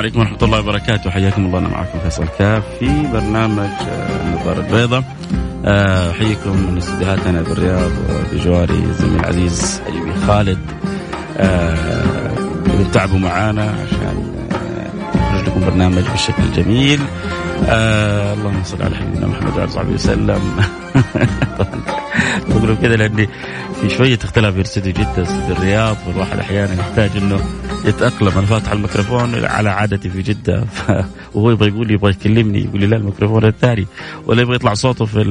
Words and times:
عليكم 0.00 0.20
ورحمة 0.20 0.38
الله 0.42 0.60
وبركاته. 0.60 1.10
حياكم 1.10 1.46
الله. 1.46 1.58
أنا 1.58 1.68
معكم 1.68 1.98
فيصل 1.98 2.24
كاف 2.38 2.62
في 2.78 3.06
برنامج 3.12 3.70
آه، 3.88 4.22
النظارة 4.26 4.60
البيضاء 4.60 5.04
آه، 5.64 6.10
أحييكم 6.10 6.56
من 6.56 6.78
استديوهاتنا 6.78 7.42
بالرياض 7.42 7.90
بجواري 8.32 8.74
الزميل 8.74 9.20
العزيز 9.20 9.82
أيوبي 9.86 10.12
خالد. 10.26 10.58
آه، 11.36 12.00
تعبوا 12.92 13.18
معانا 13.18 13.62
عشان 13.62 14.34
نخرج 15.14 15.48
لكم 15.48 15.60
برنامج 15.60 16.02
بالشكل 16.02 16.42
الجميل 16.42 17.00
آه 17.68 18.34
اللهم 18.34 18.64
صل 18.64 18.82
على 18.82 18.96
حبيبنا 18.96 19.26
محمد 19.26 19.56
وعلى 19.56 19.68
صحبه 19.68 19.92
وسلم. 19.92 20.40
بقول 22.48 22.76
كذا 22.82 22.96
لاني 22.96 23.28
في 23.80 23.88
شوية 23.88 24.18
اختلاف 24.24 24.54
بين 24.54 24.62
استوديو 24.62 24.92
جده 24.92 25.12
واستوديو 25.18 25.56
الرياض 25.56 25.96
والواحد 26.06 26.38
أحيانا 26.38 26.74
يحتاج 26.74 27.10
إنه 27.16 27.40
يتأقلم. 27.84 28.38
أنا 28.38 28.46
فاتح 28.46 28.72
الميكروفون 28.72 29.44
على 29.44 29.70
عادتي 29.70 30.10
في 30.10 30.22
جدة. 30.22 30.64
وهو 31.34 31.50
يبغى 31.50 31.68
يقول 31.68 31.86
لي 31.86 31.94
يبغى 31.94 32.10
يكلمني 32.10 32.64
يقول 32.64 32.80
لي 32.80 32.86
لا 32.86 32.96
الميكروفون 32.96 33.44
الثاني 33.44 33.86
ولا 34.26 34.42
يبغى 34.42 34.54
يطلع 34.54 34.74
صوته 34.74 35.04
في 35.04 35.24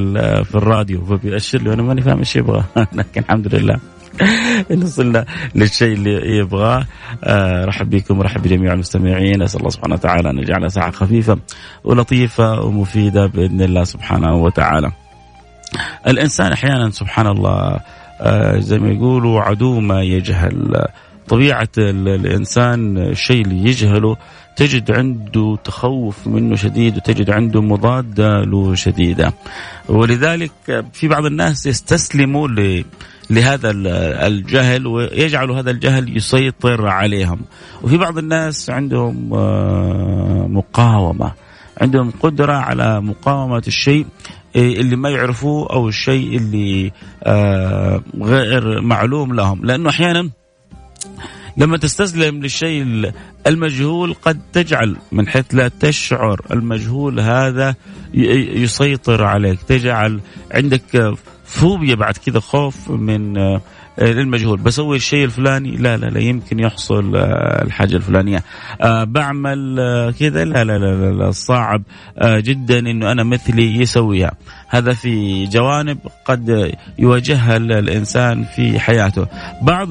في 0.43 0.55
الراديو. 0.55 1.05
فبيأشر 1.05 1.61
لي 1.61 1.69
وأنا 1.69 1.83
ماني 1.83 2.01
فاهم 2.01 2.19
إيش 2.19 2.35
يبغى. 2.35 2.63
لكن 2.93 3.21
الحمد 3.21 3.55
لله. 3.55 3.79
وصلنا 4.83 5.25
للشيء 5.55 5.93
اللي 5.93 6.37
يبغاه. 6.37 6.85
آه 7.23 7.65
رحب 7.65 7.89
بكم 7.89 8.19
ورحب 8.19 8.41
بجميع 8.41 8.73
المستمعين. 8.73 9.41
أسأل 9.41 9.59
الله 9.59 9.69
سبحانه 9.69 9.93
وتعالى 9.93 10.29
أن 10.29 10.39
يجعلها 10.39 10.69
ساعة 10.69 10.91
خفيفة 10.91 11.37
ولطيفة 11.83 12.61
ومفيدة 12.61 13.25
بإذن 13.25 13.61
الله 13.61 13.83
سبحانه 13.83 14.35
وتعالى. 14.35 14.91
الإنسان 16.07 16.51
أحيانا 16.51 16.89
سبحان 16.89 17.27
الله 17.27 17.79
آه 18.21 18.59
زي 18.59 18.79
ما 18.79 18.89
يقولوا 18.89 19.41
عدو 19.41 19.79
ما 19.79 20.01
يجهل. 20.01 20.85
طبيعة 21.29 21.69
الإنسان 21.77 22.97
الشيء 22.97 23.41
اللي 23.41 23.69
يجهله 23.69 24.17
تجد 24.55 24.91
عنده 24.91 25.57
تخوف 25.63 26.27
منه 26.27 26.55
شديد 26.55 26.97
وتجد 26.97 27.29
عنده 27.29 27.61
مضادة 27.61 28.41
له 28.41 28.75
شديدة. 28.75 29.33
ولذلك 29.89 30.51
في 30.93 31.07
بعض 31.07 31.25
الناس 31.25 31.65
يستسلموا 31.65 32.47
لهذا 33.29 33.71
الجهل 34.27 34.87
ويجعل 34.87 35.51
هذا 35.51 35.71
الجهل 35.71 36.17
يسيطر 36.17 36.87
عليهم. 36.87 37.39
وفي 37.83 37.97
بعض 37.97 38.17
الناس 38.17 38.69
عندهم 38.69 39.33
آه، 39.33 40.47
مقاومة 40.49 41.31
عندهم 41.81 42.11
قدرة 42.11 42.53
على 42.53 43.01
مقاومة 43.01 43.63
الشيء 43.67 44.05
اللي 44.55 44.95
ما 44.95 45.09
يعرفوه 45.09 45.69
أو 45.69 45.87
الشيء 45.87 46.37
اللي 46.37 46.91
آه، 47.23 48.01
غير 48.21 48.81
معلوم 48.81 49.33
لهم. 49.33 49.65
لأنه 49.65 49.89
أحيانا 49.89 50.29
لما 51.59 51.77
تستسلم 51.77 52.41
للشيء 52.41 53.11
المجهول 53.47 54.13
قد 54.13 54.39
تجعل 54.53 54.95
من 55.11 55.27
حيث 55.27 55.45
لا 55.51 55.67
تشعر 55.67 56.41
المجهول 56.51 57.19
هذا 57.19 57.75
يسيطر 58.13 59.23
عليك. 59.23 59.61
تجعل 59.61 60.21
عندك 60.51 61.13
فوبيا 61.45 61.95
بعد 61.95 62.17
كذا 62.17 62.39
خوف 62.39 62.89
من 62.89 63.33
آه، 63.99 64.11
المجهول 64.11 64.57
بسوي 64.57 64.97
الشيء 64.97 65.25
الفلاني. 65.25 65.71
لا 65.71 65.97
لا 65.97 66.05
لا 66.05 66.19
يمكن 66.19 66.59
يحصل 66.59 67.15
آه، 67.15 67.63
الحاجة 67.63 67.95
الفلانية. 67.95 68.43
أه 68.81 69.03
بعمل 69.03 69.79
آه، 69.79 70.11
كذا. 70.11 70.45
لا 70.45 70.63
لا 70.63 70.77
لا, 70.77 71.11
لا 71.11 71.31
صعب 71.31 71.83
جدا 72.23 72.79
إنه 72.79 73.11
أنا 73.11 73.23
مثلي 73.23 73.81
يسويها. 73.81 74.31
هذا 74.67 74.93
في 74.93 75.45
جوانب 75.45 75.97
قد 76.25 76.71
يواجهها 76.99 77.57
الإنسان 77.57 78.43
في 78.43 78.79
حياته. 78.79 79.27
بعض 79.61 79.89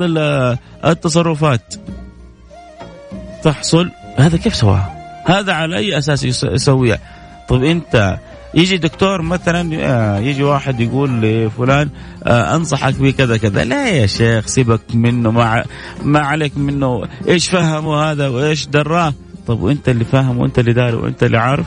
التصرفات 0.84 1.75
تحصل. 3.42 3.91
هذا 4.16 4.37
كيف 4.37 4.54
سواها؟ 4.54 4.94
هذا 5.26 5.53
على 5.53 5.76
أي 5.76 5.98
أساس 5.98 6.25
يسويها؟ 6.44 6.98
طيب 7.48 7.64
أنت 7.64 8.19
يجي 8.54 8.76
دكتور 8.76 9.22
مثلا 9.22 9.76
آه، 9.76 10.19
يجي 10.19 10.42
واحد 10.42 10.81
يقول 10.81 11.22
لفلان 11.22 11.88
آه، 12.25 12.56
أنصحك 12.56 12.94
بكذا 12.94 13.36
كذا 13.36 13.64
لا 13.64 13.88
يا 13.88 14.06
شيخ 14.06 14.47
سيبك 14.47 14.81
منه 14.94 15.31
ما 15.31 15.64
ما 16.03 16.20
عليك 16.20 16.56
منه. 16.56 17.08
إيش 17.28 17.48
فهمه 17.48 17.97
هذا 17.97 18.28
وإيش 18.28 18.66
دراه؟ 18.66 19.14
طب 19.47 19.60
وأنت 19.60 19.88
اللي 19.88 20.04
فاهم 20.04 20.38
وأنت 20.38 20.58
اللي 20.58 20.72
داري 20.72 20.97
وأنت 20.97 21.22
اللي 21.22 21.38
عارف؟ 21.38 21.66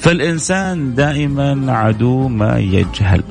فالإنسان 0.00 0.94
دائما 0.94 1.72
عدو 1.72 2.28
ما 2.28 2.58
يجهل. 2.58 3.22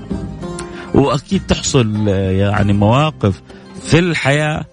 وأكيد 0.94 1.42
تحصل 1.48 2.06
آه، 2.10 2.32
يعني 2.32 2.74
مواقف 2.74 3.42
في 3.84 4.00
الحياة 4.00 4.66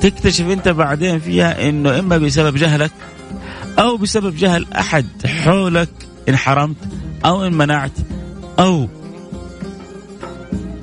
تكتشف 0.00 0.50
أنت 0.50 0.68
بعدين 0.68 1.18
فيها 1.18 1.68
إنه 1.68 1.98
إما 1.98 2.18
بسبب 2.18 2.56
جهلك 2.56 2.90
أو 3.78 3.96
بسبب 3.96 4.36
جهل 4.36 4.66
أحد 4.72 5.06
حولك. 5.26 5.88
إن 6.28 6.36
حرمت 6.36 6.76
أو 7.24 7.46
إن 7.46 7.52
منعت 7.52 7.98
أو 8.58 8.88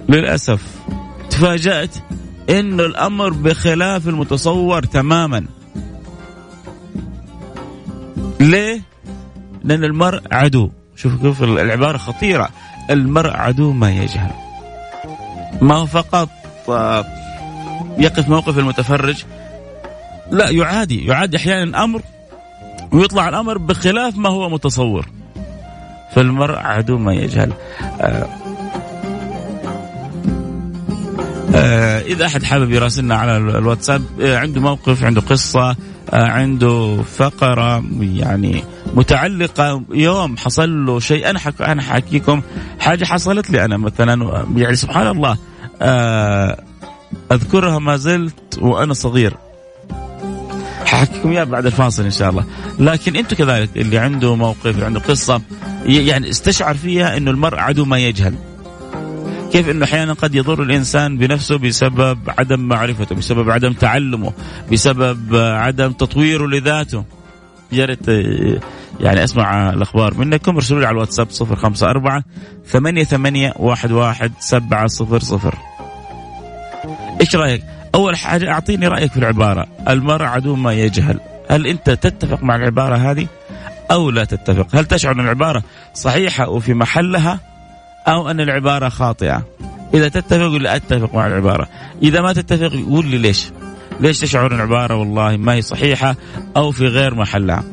للأسف 0.09 0.61
تفاجأت 1.29 1.95
إنه 2.49 2.85
الأمر 2.85 3.29
بخلاف 3.29 4.07
المتصور 4.07 4.83
تماما. 4.83 5.45
ليه؟ 8.39 8.81
لأن 9.63 9.83
المرء 9.83 10.21
عدو. 10.31 10.69
شوف 10.95 11.21
كيف 11.21 11.43
العبارة 11.43 11.97
خطيرة. 11.97 12.49
المرء 12.89 13.29
عدو 13.29 13.71
ما 13.71 13.91
يجهل. 13.91 14.31
ما 15.61 15.75
هو 15.75 15.85
فقط 15.85 16.29
آه، 16.69 17.05
يقف 17.97 18.29
موقف 18.29 18.57
المتفرج. 18.57 19.23
لا 20.31 20.49
يعادي. 20.49 21.05
يعادي 21.05 21.37
أحيانا 21.37 21.83
أمر 21.83 22.01
ويطلع 22.91 23.29
الأمر 23.29 23.57
بخلاف 23.57 24.17
ما 24.17 24.29
هو 24.29 24.49
متصور. 24.49 25.18
فالمرء 26.15 26.57
عدو 26.57 26.97
ما 26.97 27.13
يجهل. 27.13 27.51
آه 28.01 28.27
آه 31.55 31.99
إذا 31.99 32.25
أحد 32.25 32.43
حابب 32.43 32.71
يراسلنا 32.71 33.15
على 33.15 33.37
الواتساب 33.37 34.01
آه 34.21 34.37
عنده 34.37 34.61
موقف 34.61 35.03
عنده 35.03 35.21
قصة 35.21 35.75
عنده 36.13 37.01
فقرة 37.17 37.83
يعني 38.01 38.63
متعلقة 38.93 39.83
يوم 39.93 40.37
حصل 40.37 40.85
له 40.85 40.99
شيء 40.99 41.29
أنا 41.29 41.39
حك... 41.39 41.61
أنا 41.61 41.81
حاكيكم 41.81 42.41
حاجة 42.79 43.05
حصلت 43.05 43.49
لي 43.49 43.65
أنا 43.65 43.77
مثلا 43.77 44.45
يعني 44.55 44.75
سبحان 44.75 45.07
الله 45.07 45.37
أذكرها 47.31 47.79
ما 47.79 47.97
زلت 47.97 48.59
وأنا 48.61 48.93
صغير. 48.93 49.33
حاحكيكم 50.89 51.31
اياها 51.31 51.43
بعد 51.43 51.65
الفاصل 51.65 52.03
إن 52.03 52.11
شاء 52.11 52.29
الله. 52.29 52.45
لكن 52.79 53.15
أنتم 53.15 53.35
كذلك 53.35 53.69
اللي 53.75 53.97
عنده 53.97 54.35
موقف 54.35 54.83
عنده 54.83 54.99
قصة 54.99 55.41
يعني 55.85 56.29
استشعر 56.29 56.75
فيها 56.75 57.17
إنه 57.17 57.31
المرء 57.31 57.59
عدو 57.59 57.85
ما 57.85 57.97
يجهل. 57.97 58.33
كيف 59.51 59.69
إنه 59.69 59.85
أحيانا 59.85 60.13
قد 60.13 60.35
يضر 60.35 60.63
الإنسان 60.63 61.17
بنفسه 61.17 61.57
بسبب 61.57 62.19
عدم 62.37 62.59
معرفته 62.59 63.15
بسبب 63.15 63.49
عدم 63.49 63.73
تعلمه 63.73 64.33
بسبب 64.71 65.35
عدم 65.35 65.91
تطويره 65.91 66.47
لذاته. 66.47 67.03
يا 67.71 67.85
ريت 67.85 68.07
يعني 68.99 69.23
أسمع 69.23 69.69
الأخبار 69.69 70.13
منكم 70.13 70.55
ارسلوا 70.55 70.79
لي 70.79 70.85
على 70.85 70.93
الواتساب 70.93 71.27
054 71.41 72.23
ثمانية 72.67 73.03
ثمانية 73.03 73.53
واحد 73.55 73.91
واحد 73.91 74.31
سبعة 74.39 74.87
صفر 74.87 75.19
صفر. 75.19 75.55
إيش 77.21 77.35
رأيك؟ 77.35 77.63
أول 77.95 78.15
حاجة 78.15 78.51
أعطيني 78.51 78.87
رأيك 78.87 79.11
في 79.11 79.17
العبارة. 79.17 79.67
المرء 79.89 80.25
عدو 80.25 80.55
ما 80.55 80.73
يجهل. 80.73 81.19
هل 81.49 81.67
أنت 81.67 81.89
تتفق 81.89 82.43
مع 82.43 82.55
العبارة 82.55 82.95
هذه 82.95 83.27
أو 83.91 84.09
لا 84.09 84.25
تتفق؟ 84.25 84.67
هل 84.75 84.85
تشعر 84.85 85.15
أن 85.15 85.19
العبارة 85.19 85.63
صحيحة 85.93 86.49
وفي 86.49 86.73
محلها 86.73 87.39
أو 88.07 88.31
أن 88.31 88.39
العبارة 88.39 88.89
خاطئة؟ 88.89 89.43
إذا 89.93 90.09
تتفق 90.09 90.47
لي 90.47 90.75
أتفق 90.75 91.15
مع 91.15 91.27
العبارة؟ 91.27 91.67
إذا 92.03 92.21
ما 92.21 92.33
تتفق 92.33 92.71
قول 92.89 93.05
لي 93.05 93.17
ليش. 93.17 93.51
ليش 93.99 94.19
تشعر 94.19 94.51
أن 94.51 94.55
العبارة 94.55 94.95
والله 94.95 95.37
ما 95.37 95.53
هي 95.53 95.61
صحيحة 95.61 96.15
أو 96.57 96.71
في 96.71 96.87
غير 96.87 97.15
محلها؟ 97.15 97.63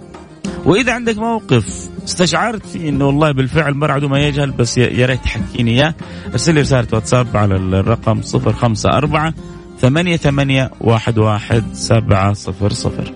وإذا 0.64 0.92
عندك 0.92 1.18
موقف 1.18 1.88
استشعرت 2.04 2.66
فيه 2.66 2.88
أنه 2.88 3.06
والله 3.06 3.32
بالفعل 3.32 3.74
مرء 3.74 3.92
عدو 3.92 4.08
ما 4.08 4.20
يجهل 4.20 4.50
بس 4.50 4.78
يا 4.78 5.06
ريت 5.06 5.24
تحكيني 5.24 5.70
إياه 5.70 5.94
ارسل 6.32 6.54
لي 6.54 6.60
رسالة 6.60 6.88
واتساب 6.92 7.36
على 7.36 7.56
الرقم 7.56 8.20
054 8.34 9.32
ثمانية 9.80 10.16
ثمانية 10.16 10.70
واحد 10.80 11.18
واحد 11.18 11.64
سبعة 11.72 12.32
صفر 12.32 12.72
صفر 12.72 13.12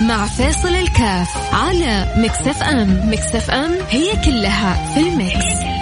مع 0.00 0.26
فاصل 0.26 0.68
الكاف 0.68 1.54
على 1.54 2.14
Mix 2.16 2.62
FM 2.62 3.10
Mix 3.12 3.50
FM 3.50 3.70
هي 3.90 4.24
كلها 4.24 4.94
في 4.94 5.00
المكس. 5.00 5.77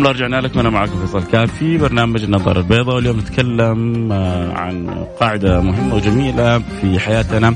الله 0.00 0.12
رجعنا 0.12 0.36
لكم. 0.40 0.60
أنا 0.60 0.70
معكم 0.70 1.06
فيصل 1.06 1.22
كاف 1.24 1.54
في 1.58 1.78
برنامج 1.78 2.22
النظاره 2.22 2.58
البيضاء. 2.58 2.94
واليوم 2.94 3.18
نتكلم 3.18 4.12
آه، 4.12 4.52
عن 4.52 5.06
قاعدة 5.20 5.60
مهمة 5.60 5.94
وجميلة 5.94 6.58
في 6.58 6.98
حياتنا 6.98 7.54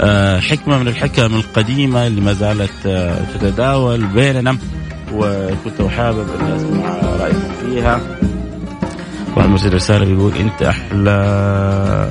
آه، 0.00 0.38
حكمة 0.40 0.78
من 0.78 0.88
الحكم 0.88 1.34
القديمة 1.34 2.06
اللي 2.06 2.20
ما 2.20 2.32
زالت 2.32 2.86
آه، 2.86 3.24
تتداول 3.34 4.06
بيننا 4.06 4.58
وكنت 5.14 5.82
حابب 5.82 6.26
اني 6.40 6.56
أسمع 6.56 6.94
رأيكم 7.20 7.52
فيها. 7.66 8.00
واحد 9.36 9.48
مرسل 9.48 9.74
رسالة 9.74 10.04
بيقول 10.04 10.32
أنت 10.34 10.62
أحلى 10.62 12.10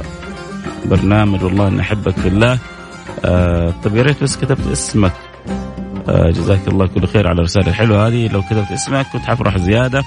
برنامج 0.85 1.43
والله 1.43 1.67
إني 1.67 1.81
أحبك 1.81 2.17
في 2.17 2.27
الله. 2.27 2.59
طيب 3.83 3.95
يا 3.95 4.01
ريت 4.01 4.23
بس 4.23 4.37
كتبت 4.37 4.67
اسمك. 4.71 5.13
جزاك 6.09 6.67
الله 6.67 6.87
كل 6.87 7.07
خير 7.07 7.27
على 7.27 7.37
الرسالة 7.39 7.67
الحلوة 7.67 8.07
هذه. 8.07 8.27
لو 8.27 8.41
كتبت 8.41 8.71
اسمك 8.71 9.05
كنت 9.13 9.25
حفرح 9.25 9.57
زيادة. 9.57 10.03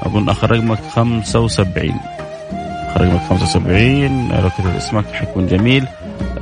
أظن 0.00 0.28
آخر 0.28 0.50
رقمك 0.50 0.78
75 0.94 1.90
آخر 2.88 3.04
رقمك 3.04 3.20
75 3.30 4.28
لو 4.28 4.50
كتبت 4.50 4.76
اسمك 4.76 5.04
حيكون 5.12 5.46
جميل. 5.46 5.86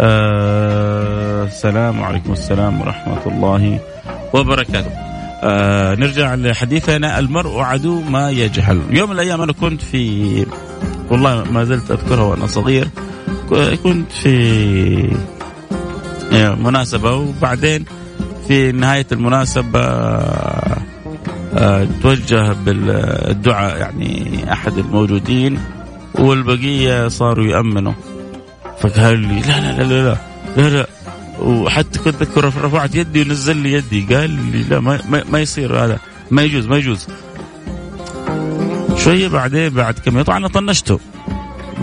آه 0.00 1.44
السلام 1.44 2.02
عليكم. 2.02 2.32
السلام 2.32 2.80
ورحمة 2.80 3.26
الله 3.26 3.80
وبركاته. 4.34 4.90
آه 5.42 5.94
نرجع 5.94 6.34
لحديثنا. 6.34 7.18
المرء 7.18 7.58
عدو 7.58 8.00
ما 8.00 8.30
يجهل. 8.30 8.80
يوم 8.90 9.10
من 9.10 9.14
الأيام 9.14 9.40
أنا 9.40 9.52
كنت 9.52 9.82
في 9.82 10.46
والله 11.10 11.44
ما 11.44 11.64
زلت 11.64 11.90
أذكرها 11.90 12.22
وأنا 12.24 12.46
صغير. 12.46 12.88
كنت 13.82 14.12
في 14.12 15.16
آه، 16.32 16.54
مناسبة. 16.54 17.14
وبعدين 17.14 17.84
في 18.48 18.72
نهاية 18.72 19.06
المناسبة 19.12 19.80
آه، 21.54 21.88
توجه 22.02 22.52
بالدعاء 22.52 23.76
يعني 23.78 24.52
أحد 24.52 24.78
الموجودين 24.78 25.58
والبقية 26.14 27.08
صاروا 27.08 27.46
يأمنوا 27.46 27.92
فقال 28.80 29.18
لي 29.18 29.40
لا 29.40 29.60
لا 29.60 29.82
لا 29.82 29.82
لا 29.82 30.02
لا, 30.02 30.16
لا, 30.56 30.68
لا. 30.68 30.86
وحتى 31.40 31.98
كنت 31.98 32.22
أذكر 32.22 32.44
رفعت 32.44 32.94
يدي 32.94 33.22
ونزل 33.22 33.56
لي 33.56 33.72
يدي. 33.72 34.14
قال 34.14 34.30
لي 34.30 34.62
لا 34.62 34.80
ما, 34.80 34.98
ما, 35.08 35.24
ما 35.30 35.40
يصير 35.40 35.84
هذا 35.84 35.98
ما 36.30 36.42
يجوز 36.42 36.66
ما 36.66 36.76
يجوز. 36.76 37.08
شوية 38.96 39.28
بعدين 39.28 39.68
بعد 39.68 39.98
كم 39.98 40.14
يوم 40.14 40.24
طبعا 40.24 40.48
طنشته. 40.48 41.00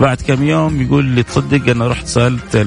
بعد 0.00 0.20
كم 0.20 0.44
يوم 0.44 0.82
يقول 0.82 1.04
لي 1.04 1.22
تصدق 1.22 1.70
أنا 1.70 1.88
رحت 1.88 2.06
سألت 2.06 2.66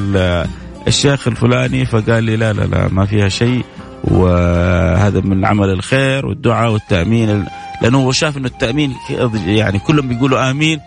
الشيخ 0.87 1.27
الفلاني 1.27 1.85
فقال 1.85 2.23
لي 2.23 2.35
لا 2.35 2.53
لا 2.53 2.61
لا 2.61 2.87
ما 2.91 3.05
فيها 3.05 3.29
شيء. 3.29 3.65
وهذا 4.03 5.21
من 5.21 5.45
عمل 5.45 5.69
الخير 5.69 6.25
والدعاء 6.25 6.71
والتأمين. 6.71 7.45
لأنه 7.81 7.97
هو 7.97 8.11
شاف 8.11 8.37
إنه 8.37 8.47
التأمين 8.47 8.95
يعني 9.45 9.79
كلهم 9.79 10.07
بيقولوا 10.07 10.51
آمين 10.51 10.79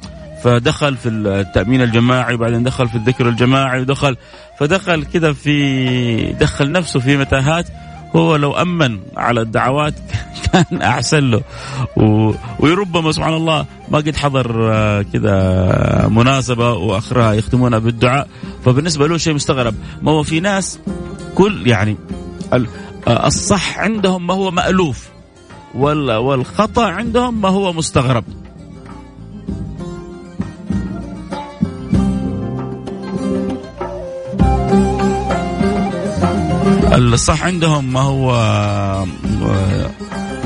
فدخل 0.44 0.96
في 0.96 1.08
التأمين 1.08 1.82
الجماعي 1.82 2.34
وبعدين 2.34 2.62
دخل 2.62 2.88
في 2.88 2.94
الذكر 2.94 3.28
الجماعي 3.28 3.80
ودخل 3.80 4.16
فدخل 4.58 5.04
كذا 5.04 5.32
في 5.32 6.32
دخل 6.32 6.72
نفسه 6.72 7.00
في 7.00 7.16
متاهات. 7.16 7.66
هو 8.16 8.36
لو 8.36 8.52
أمن 8.52 8.98
على 9.16 9.40
الدعوات 9.40 9.94
كان 10.52 10.82
أحسن 10.82 11.30
له. 11.30 11.42
وربما 12.60 13.12
سبحان 13.12 13.34
الله 13.34 13.66
ما 13.88 13.98
قد 13.98 14.16
حضر 14.16 14.72
آه، 14.72 15.02
كذا 15.12 16.08
مناسبة 16.08 16.72
وأخرها 16.72 17.32
يختمونها 17.32 17.78
بالدعاء. 17.78 18.28
فبالنسبة 18.64 19.08
له 19.08 19.16
شيء 19.16 19.34
مستغرب. 19.34 19.74
ما 20.02 20.10
هو 20.12 20.22
في 20.22 20.40
ناس 20.40 20.78
كل 21.34 21.66
يعني 21.66 21.96
الصح 23.08 23.78
عندهم 23.78 24.26
ما 24.26 24.34
هو 24.34 24.50
مألوف 24.50 25.08
والخطأ 25.74 26.86
عندهم 26.86 27.40
ما 27.40 27.48
هو 27.48 27.72
مستغرب. 27.72 28.24
الصح 36.94 37.44
عندهم 37.44 37.92
ما 37.92 38.00
هو 38.00 38.34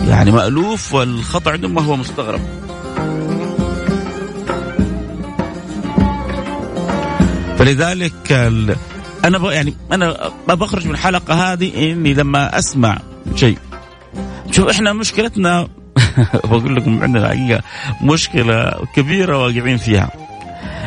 يعني 0.09 0.31
مألوف 0.31 0.95
والخطأ 0.95 1.51
عندهم 1.51 1.75
ما 1.75 1.83
هو 1.83 1.97
مستغرب. 1.97 2.41
فلذلك 7.59 8.51
أنا 9.25 9.53
يعني 9.53 9.75
أنا 9.93 10.31
بخرج 10.49 10.87
من 10.87 10.93
الحلقة 10.93 11.53
هذه 11.53 11.93
إني 11.93 12.15
لما 12.15 12.59
أسمع 12.59 12.99
شيء. 13.35 13.59
شوف 14.51 14.69
إحنا 14.69 14.93
مشكلتنا 14.93 15.69
بقول 16.51 16.77
لكم 16.77 17.03
عندنا 17.03 17.29
حقيقة 17.29 17.63
مشكلة 18.03 18.73
كبيرة 18.95 19.39
واقعين 19.39 19.77
فيها. 19.77 20.11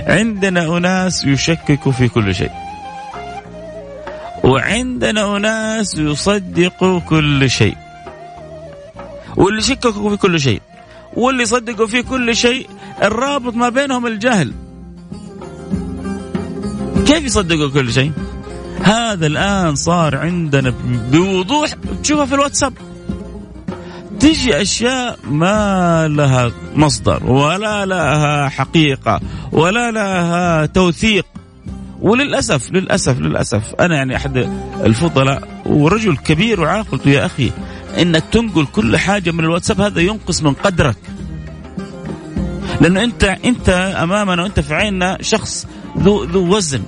عندنا 0.08 0.78
أناس 0.78 1.26
يشككوا 1.26 1.92
في 1.92 2.08
كل 2.08 2.36
شيء. 2.36 2.52
وعندنا 4.44 5.38
أناس 5.38 5.98
يصدقوا 5.98 7.00
كل 7.00 7.50
شيء. 7.50 7.78
واللي 9.38 9.62
شككوا 9.62 10.10
في 10.10 10.18
كل 10.18 10.40
شيء. 10.40 10.62
واللي 11.14 11.46
صدقوا 11.46 11.88
في 11.88 12.04
كل 12.04 12.36
شيء 12.36 12.70
الرابط 13.04 13.54
ما 13.54 13.70
بينهم 13.70 14.08
الجهل. 14.08 14.54
كيف 16.96 17.24
يصدقوا 17.24 17.70
كل 17.70 17.94
شيء؟ 17.94 18.12
هذا 18.84 19.28
الآن 19.28 19.76
صار 19.76 20.18
عندنا 20.18 20.74
بوضوح. 21.12 21.74
تشوفها 22.04 22.26
في 22.26 22.36
الواتساب. 22.36 22.74
تجي 24.20 24.62
أشياء 24.62 25.20
ما 25.32 26.08
لها 26.08 26.52
مصدر 26.76 27.24
ولا 27.26 27.86
لها 27.86 28.50
حقيقة 28.50 29.20
ولا 29.52 29.92
لها 29.92 30.66
توثيق. 30.66 31.26
وللأسف 32.02 32.72
للأسف 32.72 33.20
للأسف 33.20 33.76
أنا 33.80 33.96
يعني 33.96 34.16
أحد 34.16 34.50
الفضلاء 34.84 35.62
ورجل 35.66 36.18
كبير 36.18 36.62
وعاقل. 36.62 37.00
يا 37.06 37.26
أخي 37.26 37.52
إنك 38.02 38.24
تنقل 38.32 38.66
كل 38.66 38.98
حاجة 38.98 39.32
من 39.32 39.40
الواتساب 39.40 39.82
هذا 39.82 40.02
ينقص 40.02 40.44
من 40.44 40.54
قدرك. 40.54 40.98
لأنه 42.82 43.04
أنت 43.04 43.24
أنت 43.24 43.70
أمامنا 44.04 44.44
وأنت 44.44 44.60
في 44.60 44.74
عيننا 44.74 45.18
شخص 45.22 45.68
ذو 45.98 46.24
ذو 46.24 46.56
وزن. 46.56 46.84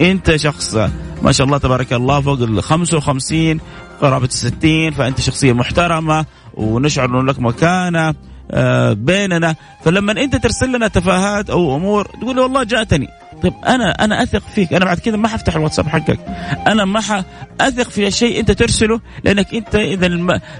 انت 0.00 0.36
شخص 0.36 0.74
ما 1.22 1.32
شاء 1.32 1.46
الله 1.46 1.58
تبارك 1.58 1.92
الله 1.92 2.20
فوق 2.20 2.40
ال 2.40 2.62
55 2.62 3.60
قرابه 4.00 4.24
ال 4.24 4.32
60 4.32 4.90
فأنت 4.90 5.20
شخصية 5.20 5.52
محترمة 5.52 6.26
ونشعر 6.54 7.08
إنه 7.08 7.22
لك 7.22 7.40
مكانة 7.40 8.14
آه، 8.50 8.92
بيننا. 8.92 9.54
فلما 9.84 10.12
أنت 10.12 10.36
ترسل 10.36 10.72
لنا 10.72 10.88
تفاهات 10.88 11.50
أو 11.50 11.76
أمور 11.76 12.04
تقول 12.04 12.38
والله 12.38 12.64
جاءتني. 12.64 13.08
طيب 13.42 13.52
أنا 13.66 14.04
أنا 14.04 14.22
أثق 14.22 14.42
فيك. 14.54 14.72
أنا 14.72 14.84
بعد 14.84 14.98
كذا 14.98 15.16
ما 15.16 15.28
حفتح 15.28 15.56
الواتساب 15.56 15.88
حقك. 15.88 16.18
أنا 16.66 16.84
ما 16.84 17.24
أثق 17.60 17.90
في 17.90 18.10
شيء 18.10 18.40
أنت 18.40 18.50
ترسله 18.50 19.00
لأنك 19.24 19.54
أنت 19.54 19.74
إذا 19.74 20.08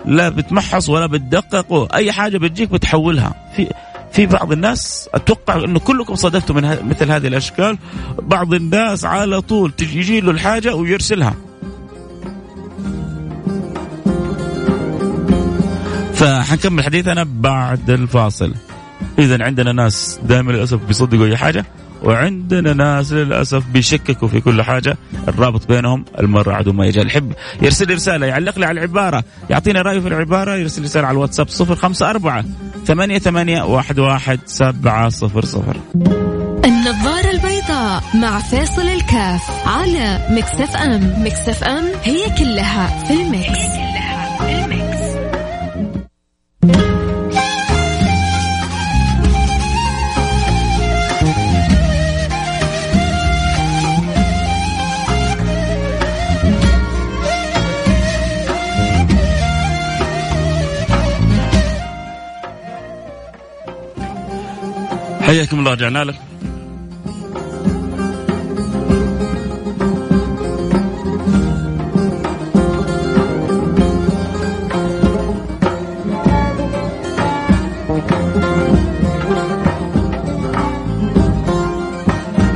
لا 0.05 0.29
بتمحص 0.29 0.89
ولا 0.89 1.07
بتدقق 1.07 1.95
اي 1.95 2.13
حاجة 2.13 2.39
بتجيك 2.39 2.71
بتحولها. 2.71 3.35
في 3.57 3.69
في 4.17 4.27
بعض 4.27 4.53
الناس 4.53 5.09
أتوقع 5.15 5.65
إنه 5.65 5.79
كلكم 5.79 6.15
صادفتوا 6.15 6.55
من 6.55 6.89
مثل 6.89 7.11
هذه 7.11 7.27
الأشكال. 7.27 7.79
بعض 8.19 8.55
الناس 8.55 9.05
على 9.05 9.41
طول 9.41 9.73
تجي 9.73 10.21
له 10.21 10.31
الحاجة 10.31 10.75
ويرسلها. 10.75 11.35
فحنكمل 16.15 16.85
حديثنا 16.85 17.27
بعد 17.41 17.91
الفاصل. 17.91 18.55
اذا 19.19 19.45
عندنا 19.45 19.73
ناس 19.73 20.21
دائما 20.23 20.53
للأسف 20.53 20.81
بيصدقوا 20.87 21.27
أي 21.27 21.37
حاجة. 21.37 21.67
وعندنا 22.07 22.73
ناس 22.73 23.13
للأسف 23.13 23.67
بيشككوا 23.67 24.29
في 24.29 24.41
كل 24.41 24.63
حاجة. 24.63 24.97
الرابط 25.29 25.69
بينهم 25.69 26.05
المرء 26.21 26.53
عدو 26.53 26.73
ما 26.73 26.87
يجهل 26.87 27.07
يحب 27.07 27.33
يرسل 27.63 27.95
رسالة 27.95 28.27
يعلق 28.27 28.59
لي 28.59 28.67
على 28.67 28.79
العبارة. 28.79 29.25
يعطينا 29.51 29.83
رايه 29.83 30.01
في 30.01 30.09
العبارة 30.09 30.55
يرسل 30.55 30.83
رسالة 30.83 31.07
على 31.07 31.15
الواتساب 31.15 31.49
054 31.49 32.55
ثمانية 32.87 33.19
ثمانية 33.19 33.63
واحد 33.63 33.99
واحد 33.99 34.41
سبعة 34.47 35.09
صفر 35.09 35.45
صفر. 35.45 35.77
النظارة 36.65 37.31
البيضاء 37.31 38.03
مع 38.15 38.39
فاصل 38.39 38.89
الكاف 38.89 39.69
على 39.69 40.27
Mix 40.31 40.77
FM 40.77 41.25
Mix 41.25 41.65
FM. 41.65 41.85
هي 42.03 42.31
كلها 42.39 43.05
في 43.05 43.13
المكس, 43.13 43.49
هي 43.49 43.67
كلها 43.67 44.39
في 44.39 44.65
المكس. 44.65 44.86
حياكم 65.27 65.59
الله 65.59 65.73
رجعنا 65.73 66.05
لك. 66.05 66.15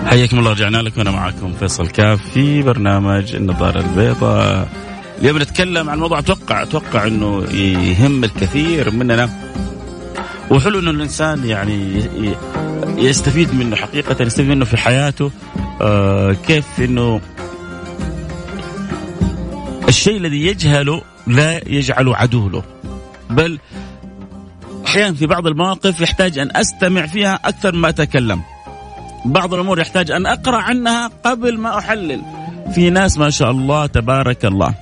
حياكم 0.06 0.38
الله 0.38 0.50
رجعنا 0.50 0.76
لكم. 0.76 0.98
وأنا 0.98 1.10
معكم 1.10 1.52
فيصل 1.58 1.88
كاف 1.88 2.20
في 2.34 2.62
برنامج 2.62 3.34
النظارة 3.34 3.80
البيضاء. 3.80 4.68
اليوم 5.18 5.38
نتكلم 5.38 5.90
عن 5.90 5.98
موضوع 5.98 6.18
أتوقع 6.18 6.62
أتوقع 6.62 7.06
إنه 7.06 7.44
يهم 7.54 8.24
الكثير 8.24 8.90
مننا. 8.90 9.30
وحلو 10.50 10.78
إنه 10.78 10.90
الإنسان 10.90 11.44
يعني 11.44 12.02
يستفيد 12.96 13.54
منه 13.54 13.76
حقيقة 13.76 14.22
يستفيد 14.22 14.49
منه 14.49 14.64
في 14.64 14.76
حياته. 14.76 15.30
آه 15.82 16.32
كيف 16.32 16.66
إنه 16.80 17.20
الشيء 19.88 20.16
الذي 20.16 20.46
يجهله 20.46 21.02
لا 21.26 21.68
يجعله 21.68 22.16
عدو 22.16 22.49
له 22.49 22.62
بل 23.30 23.58
أحيانا 24.87 25.14
في 25.14 25.26
بعض 25.26 25.46
المواقف 25.46 26.00
يحتاج 26.00 26.38
أن 26.38 26.56
أستمع 26.56 27.06
فيها 27.06 27.34
أكثر 27.44 27.75
ما 27.75 27.88
أتكلم. 27.88 28.40
بعض 29.25 29.54
الأمور 29.54 29.78
يحتاج 29.80 30.10
أن 30.10 30.26
أقرأ 30.26 30.56
عنها 30.56 31.10
قبل 31.25 31.58
ما 31.58 31.78
أحلل. 31.78 32.22
في 32.75 32.90
ناس 32.90 33.18
ما 33.18 33.30
شاء 33.30 33.50
الله 33.50 33.87
تبارك 33.87 34.44
الله 34.44 34.75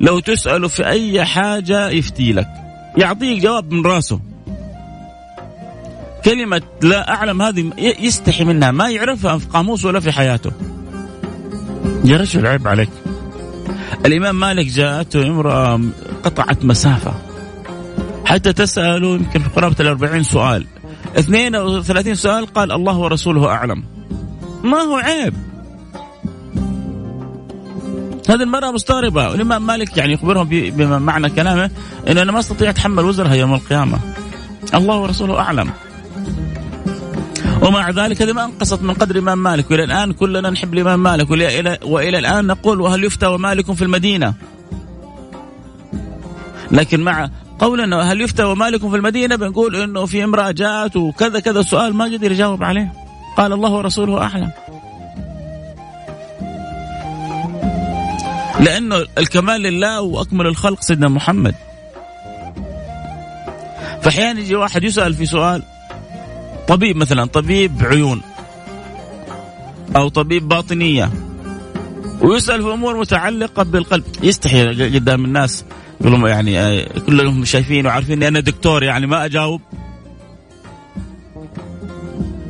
لو 0.00 0.18
تساله 0.18 0.68
في 0.68 0.86
أي 0.86 1.24
حاجة 1.24 1.88
يفتي 1.88 2.32
لك 2.32 2.48
يعطيك 2.96 3.42
جواب 3.42 3.72
من 3.72 3.86
راسه. 3.86 4.20
كلمة 6.24 6.62
لا 6.82 7.14
أعلم 7.14 7.42
هذه 7.42 7.72
يستحي 7.78 8.44
منها 8.44 8.70
ما 8.70 8.90
يعرفها 8.90 9.38
في 9.38 9.46
قاموس 9.46 9.84
ولا 9.84 10.00
في 10.00 10.12
حياته. 10.12 10.50
يا 12.04 12.16
رجل 12.16 12.46
عيب 12.46 12.68
عليك. 12.68 12.90
الإمام 14.06 14.40
مالك 14.40 14.66
جاءته 14.66 15.26
امرأة 15.26 15.80
قطعت 16.24 16.64
مسافة. 16.64 17.14
حتى 18.24 18.52
تسأله 18.52 19.08
يمكن 19.08 19.40
في 19.40 19.48
قرابة 19.48 19.76
الأربعين 19.80 20.22
سؤال. 20.22 20.66
32 21.18 22.14
سؤال 22.14 22.46
قال 22.46 22.72
الله 22.72 22.98
ورسوله 22.98 23.48
أعلم. 23.48 23.84
ما 24.64 24.78
هو 24.78 24.96
عيب؟ 24.96 25.34
هذه 28.28 28.42
المرأة 28.42 28.70
مستغربة. 28.70 29.28
والإمام 29.28 29.66
مالك 29.66 29.96
يعني 29.96 30.12
يخبرهم 30.12 30.48
بمعنى 30.50 31.30
كلامه 31.30 31.70
أنه 32.08 32.22
أنا 32.22 32.32
ما 32.32 32.38
أستطيع 32.38 32.70
أتحمل 32.70 33.04
وزرها 33.04 33.34
يوم 33.34 33.54
القيامة. 33.54 33.98
الله 34.74 34.96
ورسوله 34.96 35.38
أعلم. 35.38 35.70
ومع 37.64 37.90
ذلك 37.90 38.22
هذه 38.22 38.32
ما 38.32 38.44
انقصت 38.44 38.82
من 38.82 38.94
قدر 38.94 39.14
الإمام 39.14 39.38
مالك. 39.38 39.70
والى 39.70 39.84
الآن 39.84 40.12
كلنا 40.12 40.50
نحب 40.50 40.74
الإمام 40.74 41.02
مالك. 41.02 41.30
والى 41.30 41.78
وإلى 41.84 42.18
الآن 42.18 42.46
نقول 42.46 42.80
وهل 42.80 43.04
يفتى 43.04 43.26
ومالك 43.26 43.72
في 43.72 43.82
المدينة؟ 43.82 44.34
لكن 46.70 47.00
مع 47.00 47.30
قولنا 47.58 48.12
هل 48.12 48.20
يفتى 48.20 48.42
ومالك 48.42 48.80
في 48.88 48.96
المدينة 48.96 49.36
بنقول 49.36 49.76
إنه 49.76 50.06
في 50.06 50.24
امرأة 50.24 50.50
جاءت 50.50 50.96
وكذا 50.96 51.40
كذا 51.40 51.62
سؤال 51.62 51.94
ما 51.94 52.04
قدر 52.04 52.32
يجاوب 52.32 52.62
عليه. 52.62 52.92
قال 53.36 53.52
الله 53.52 53.70
ورسوله 53.70 54.22
أعلم. 54.22 54.50
لأنه 58.60 59.04
الكمال 59.18 59.60
لله 59.62 60.00
وأكمل 60.00 60.46
الخلق 60.46 60.82
سيدنا 60.82 61.08
محمد. 61.08 61.54
فأحيانا 64.02 64.40
يجي 64.40 64.54
واحد 64.54 64.84
يسأل 64.84 65.14
في 65.14 65.26
سؤال 65.26 65.62
طبيب 66.68 66.96
مثلا 66.96 67.24
طبيب 67.24 67.72
عيون 67.82 68.22
أو 69.96 70.08
طبيب 70.08 70.48
باطنية 70.48 71.10
ويسأل 72.20 72.62
في 72.62 72.72
أمور 72.72 73.00
متعلقة 73.00 73.62
بالقلب. 73.62 74.04
يستحي 74.22 74.94
قدام 74.98 75.24
الناس 75.24 75.64
يقول 76.00 76.28
يعني 76.28 76.60
آه، 76.60 76.88
كلهم 77.06 77.44
شايفين 77.44 77.86
وعارفين 77.86 78.12
إني 78.12 78.28
أنا 78.28 78.40
دكتور 78.40 78.82
يعني 78.82 79.06
ما 79.06 79.24
أجاوب. 79.24 79.60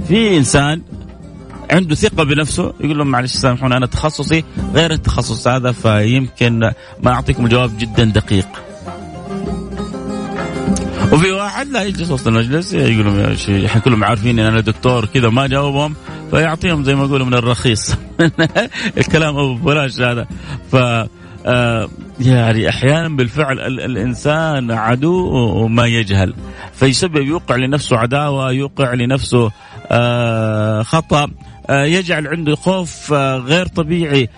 في 0.08 0.36
إنسان 0.36 0.82
عنده 1.70 1.94
ثقة 1.94 2.24
بنفسه 2.24 2.74
يقول 2.80 2.98
لهم 2.98 3.06
معلش 3.06 3.32
سامحوني 3.32 3.76
أنا 3.76 3.86
تخصصي 3.86 4.44
غير 4.74 4.90
التخصص 4.90 5.48
هذا 5.48 5.72
فيمكن 5.72 6.58
ما 7.02 7.12
أعطيكم 7.12 7.48
جواب 7.48 7.78
جدا 7.78 8.04
دقيق. 8.04 8.48
وفي 11.14 11.30
واحد 11.30 11.68
لا 11.68 11.82
يجلس 11.82 12.10
وسط 12.10 12.26
المجلس 12.26 12.72
يقولون 12.74 13.20
يا 13.20 13.34
شيخ 13.34 13.64
إحنا 13.64 13.80
كلهم 13.80 14.04
عارفين 14.04 14.38
إن 14.38 14.46
أنا 14.46 14.60
دكتور 14.60 15.04
كذا 15.04 15.28
ما 15.28 15.46
جاوبهم 15.46 15.94
فيعطيهم 16.30 16.84
زي 16.84 16.94
ما 16.94 17.04
يقولوا 17.04 17.26
من 17.26 17.34
الرخيص. 17.34 17.94
الكلام 18.98 19.36
أبو 19.36 19.54
بلاش 19.54 20.00
هذا. 20.00 20.26
ف 20.72 20.76
آه 21.46 21.88
يعني 22.20 22.68
أحيانا 22.68 23.08
بالفعل 23.08 23.60
الإنسان 23.60 24.70
عدو 24.70 25.14
وما 25.34 25.86
يجهل. 25.86 26.34
فيسبب 26.72 27.16
يوقع 27.26 27.56
لنفسه 27.56 27.96
عداوة 27.96 28.52
يوقع 28.52 28.94
لنفسه 28.94 29.50
آه 29.90 30.82
خطأ 30.82 31.28
آه 31.70 31.84
يجعل 31.84 32.26
عنده 32.26 32.56
خوف 32.56 33.12
غير 33.12 33.66
طبيعي. 33.66 34.28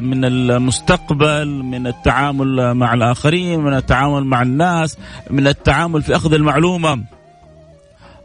من 0.00 0.24
المستقبل 0.24 1.48
من 1.48 1.86
التعامل 1.86 2.74
مع 2.74 2.94
الآخرين 2.94 3.60
من 3.60 3.74
التعامل 3.74 4.24
مع 4.24 4.42
الناس 4.42 4.98
من 5.30 5.46
التعامل 5.46 6.02
في 6.02 6.16
أخذ 6.16 6.34
المعلومة. 6.34 7.04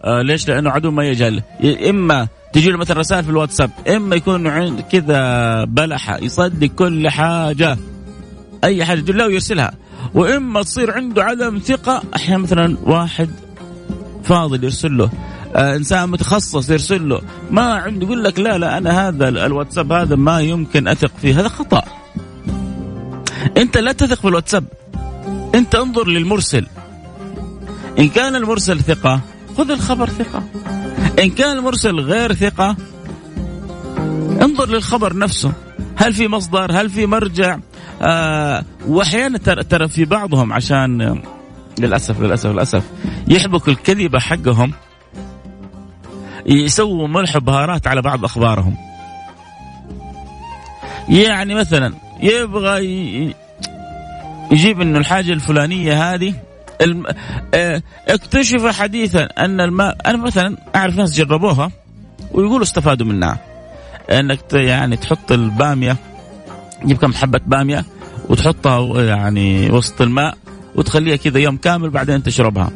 آه، 0.04 0.22
ليش؟ 0.22 0.48
لأنه 0.48 0.70
عدو 0.70 0.92
ما 0.92 1.04
يجهل. 1.04 1.44
إما 1.90 2.28
تجي 2.54 2.72
له 2.72 2.78
مثلا 2.78 3.00
رسائل 3.00 3.24
في 3.24 3.30
الواتساب 3.30 3.72
إما 3.88 4.16
يكون 4.16 4.48
عند 4.48 4.82
كذا 4.82 5.64
بلحة 5.64 6.18
يصدق 6.18 6.68
كل 6.68 7.10
حاجة 7.10 7.78
أي 8.64 8.86
حاجة 8.86 9.00
تقول 9.00 9.18
له 9.18 9.26
ويرسلها 9.26 9.72
وإما 10.14 10.62
تصير 10.64 10.92
عنده 10.92 11.24
عدم 11.24 11.58
ثقة 11.58 12.04
أحيانا 12.16 12.38
مثلا 12.38 12.78
واحد 12.84 13.30
فاضل 14.24 14.64
يرسل 14.64 14.98
له. 14.98 15.06
آه 15.06 15.10
إنسان 15.56 16.10
متخصص 16.10 16.70
يرسل 16.70 17.10
له. 17.10 17.22
ما 17.52 17.74
عنده 17.74 18.06
يقول 18.06 18.24
لك 18.24 18.40
لا 18.40 18.58
لا 18.58 18.78
أنا 18.78 19.08
هذا 19.08 19.30
الواتساب 19.30 19.92
هذا 19.92 20.16
ما 20.16 20.42
يمكن 20.42 20.88
أثق 20.88 21.12
فيه. 21.22 21.40
هذا 21.40 21.48
خطأ. 21.48 21.84
أنت 23.58 23.78
لا 23.78 23.92
تثق 23.92 24.22
في 24.22 24.28
الواتساب. 24.28 24.64
أنت 25.56 25.76
انظر 25.76 26.08
للمرسل. 26.08 26.68
إن 28.00 28.10
كان 28.10 28.36
المرسل 28.36 28.80
ثقة 28.80 29.22
خذ 29.58 29.72
الخبر 29.72 30.10
ثقة. 30.10 30.44
إن 31.24 31.30
كان 31.30 31.58
المرسل 31.58 31.96
غير 32.00 32.34
ثقة 32.34 32.76
انظر 34.42 34.70
للخبر 34.70 35.18
نفسه. 35.18 35.52
هل 35.96 36.14
في 36.14 36.28
مصدر؟ 36.28 36.72
هل 36.72 36.90
في 36.90 37.06
مرجع؟ 37.06 37.60
آه 38.02 38.64
وأحيانا 38.88 39.38
ترى 39.38 39.88
في 39.88 40.06
بعضهم 40.06 40.54
عشان 40.54 41.22
للأسف 41.80 42.22
للأسف 42.22 42.50
للأسف 42.50 42.84
يحبكوا 43.28 43.74
الكذبة 43.74 44.20
حقهم. 44.20 44.74
يسووا 46.48 47.08
ملح 47.08 47.36
وبهارات 47.36 47.88
على 47.88 48.02
بعض 48.02 48.26
أخبارهم. 48.26 48.78
يعني 51.10 51.56
مثلا 51.56 51.94
يبغى 52.22 52.84
يجيب 54.52 54.82
إنه 54.82 55.00
الحاجة 55.00 55.34
الفلانية 55.34 56.14
هذه 56.14 56.34
الم... 56.82 57.06
آه 57.54 57.82
اكتشف 58.08 58.66
حديثا 58.66 59.24
أن 59.24 59.62
الماء 59.62 59.98
أنا 60.06 60.18
مثلا 60.18 60.58
أعرف 60.76 60.96
ناس 60.96 61.16
جربوها 61.16 61.72
ويقولوا 62.32 62.64
استفادوا 62.64 63.08
منها. 63.08 63.40
إنك 64.12 64.54
يعني 64.54 64.96
تحط 64.96 65.32
البامية 65.32 65.96
تجيب 66.84 66.98
كم 66.98 67.14
حبة 67.14 67.40
بامية 67.46 67.86
وتحطها 68.30 69.04
يعني 69.04 69.72
وسط 69.72 70.02
الماء 70.02 70.38
وتخليها 70.76 71.16
كذا 71.16 71.40
يوم 71.40 71.58
كامل 71.58 71.90
بعدين 71.90 72.24
تشربها. 72.24 72.72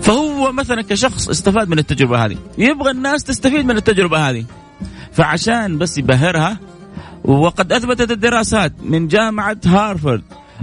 فهو 0.00 0.52
مثلا 0.52 0.82
كشخص 0.82 1.28
استفاد 1.28 1.68
من 1.68 1.78
التجربة 1.78 2.24
هذه. 2.24 2.36
يبغى 2.58 2.90
الناس 2.90 3.24
تستفيد 3.24 3.66
من 3.66 3.76
التجربة 3.76 4.30
هذه. 4.30 4.44
فعشان 5.12 5.78
بس 5.78 5.98
يبهرها 5.98 6.56
وقد 7.24 7.72
أثبتت 7.72 8.10
الدراسات 8.10 8.72
من 8.82 9.08
جامعة 9.08 9.56
هارفارد 9.66 10.22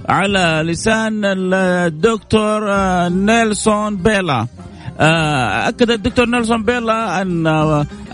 على 0.10 0.62
لسان 0.66 1.22
الدكتور 1.26 2.70
نيلسون 3.10 3.98
بيلا. 3.98 4.48
آه، 5.00 5.70
أكد 5.70 5.92
الدكتور 5.92 6.26
نيلسون 6.26 6.64
بيلا 6.64 7.22
أن 7.22 7.48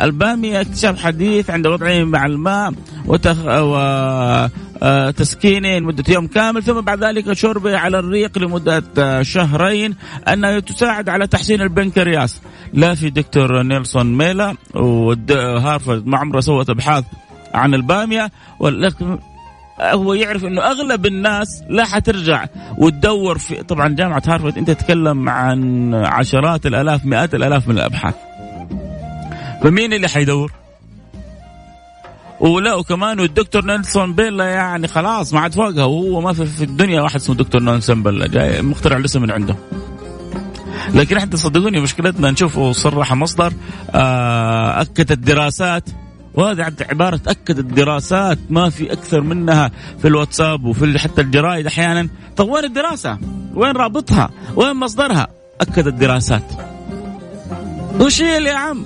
الباميه 0.01 0.61
اكتشاف 0.61 1.03
حديث 1.03 1.49
عند 1.49 1.67
وضعه 1.67 2.03
مع 2.03 2.25
الماء 2.25 2.73
وتخ... 3.05 3.45
و... 3.45 3.75
آه، 4.83 5.11
تسكينه 5.11 5.77
لمدة 5.77 6.03
يوم 6.13 6.27
كامل 6.27 6.63
ثم 6.63 6.81
بعد 6.81 7.03
ذلك 7.03 7.33
شربه 7.33 7.77
على 7.77 7.99
الريق 7.99 8.37
لمدة 8.37 9.23
شهرين 9.23 9.95
أنها 10.27 10.59
تساعد 10.59 11.09
على 11.09 11.27
تحسين 11.27 11.61
البنكرياس 11.61 12.41
لا 12.73 12.95
في 12.95 13.09
دكتور 13.09 13.63
نيلسون 13.63 14.17
ميلا 14.17 14.55
وهارفرد 14.73 16.07
ما 16.07 16.17
عمره 16.17 16.39
سوت 16.39 16.69
أبحاث 16.69 17.03
عن 17.53 17.73
البامية 17.73 18.31
ولكن 18.59 19.19
هو 19.82 20.13
يعرف 20.13 20.46
إنه 20.46 20.62
أغلب 20.62 21.05
الناس 21.05 21.63
لا 21.70 21.86
حترجع 21.86 22.46
وتدور 22.77 23.38
في 23.38 23.63
طبعا 23.63 23.88
جامعة 23.88 24.24
هارفرد 24.27 24.58
أنت 24.58 24.72
تتكلم 24.72 25.29
عن 25.29 25.94
عشرات 25.96 26.65
الآلاف 26.65 27.05
مئات 27.05 27.36
الآلاف 27.36 27.67
من 27.67 27.75
الأبحاث. 27.75 28.15
فمين 29.63 29.94
اللي 29.94 30.08
حيدور؟ 30.08 30.51
ولا 32.39 32.74
وكمان 32.75 33.20
الدكتور 33.20 33.65
نيلسون 33.65 34.13
بيلا 34.13 34.46
يعني 34.46 34.88
خلاص 34.88 35.34
ما 35.34 35.39
عاد 35.39 35.53
فوقها. 35.53 35.84
وهو 35.84 36.22
ما 36.22 36.34
في, 36.34 36.46
في 36.46 36.63
الدنيا 36.63 37.01
واحد 37.01 37.15
اسمه 37.15 37.36
دكتور 37.36 37.62
نيلسون 37.62 38.03
بيلا. 38.03 38.27
جاي 38.27 38.62
مخترع 38.62 38.98
الاسم 38.98 39.22
من 39.22 39.32
عنده. 39.32 39.55
لكن 40.94 41.17
إحنا 41.17 41.36
صدقوني 41.36 41.79
مشكلتنا 41.79 42.32
نشوف 42.32 42.60
صرح 42.60 43.13
مصدر 43.13 43.53
آه، 43.91 44.82
أكدت 44.82 45.12
الدراسات 45.12 45.89
وهذه 46.37 46.73
عبارة 46.81 47.19
أكد 47.27 47.59
الدراسات 47.59 48.37
ما 48.49 48.69
في 48.69 48.93
أكثر 48.93 49.21
منها 49.21 49.71
في 49.99 50.07
الواتساب 50.07 50.65
وفي 50.65 50.99
حتى 50.99 51.21
الجرائد 51.21 51.67
أحيانا. 51.67 52.09
طب 52.37 52.49
وين 52.49 52.63
الدراسة؟ 52.63 53.17
وين 53.53 53.71
رابطها؟ 53.71 54.29
وين 54.55 54.75
مصدرها؟ 54.75 55.27
أكد 55.61 55.87
الدراسات. 55.87 56.43
وش 57.99 58.21
هي 58.21 58.43
يا 58.43 58.55
عم؟ 58.55 58.85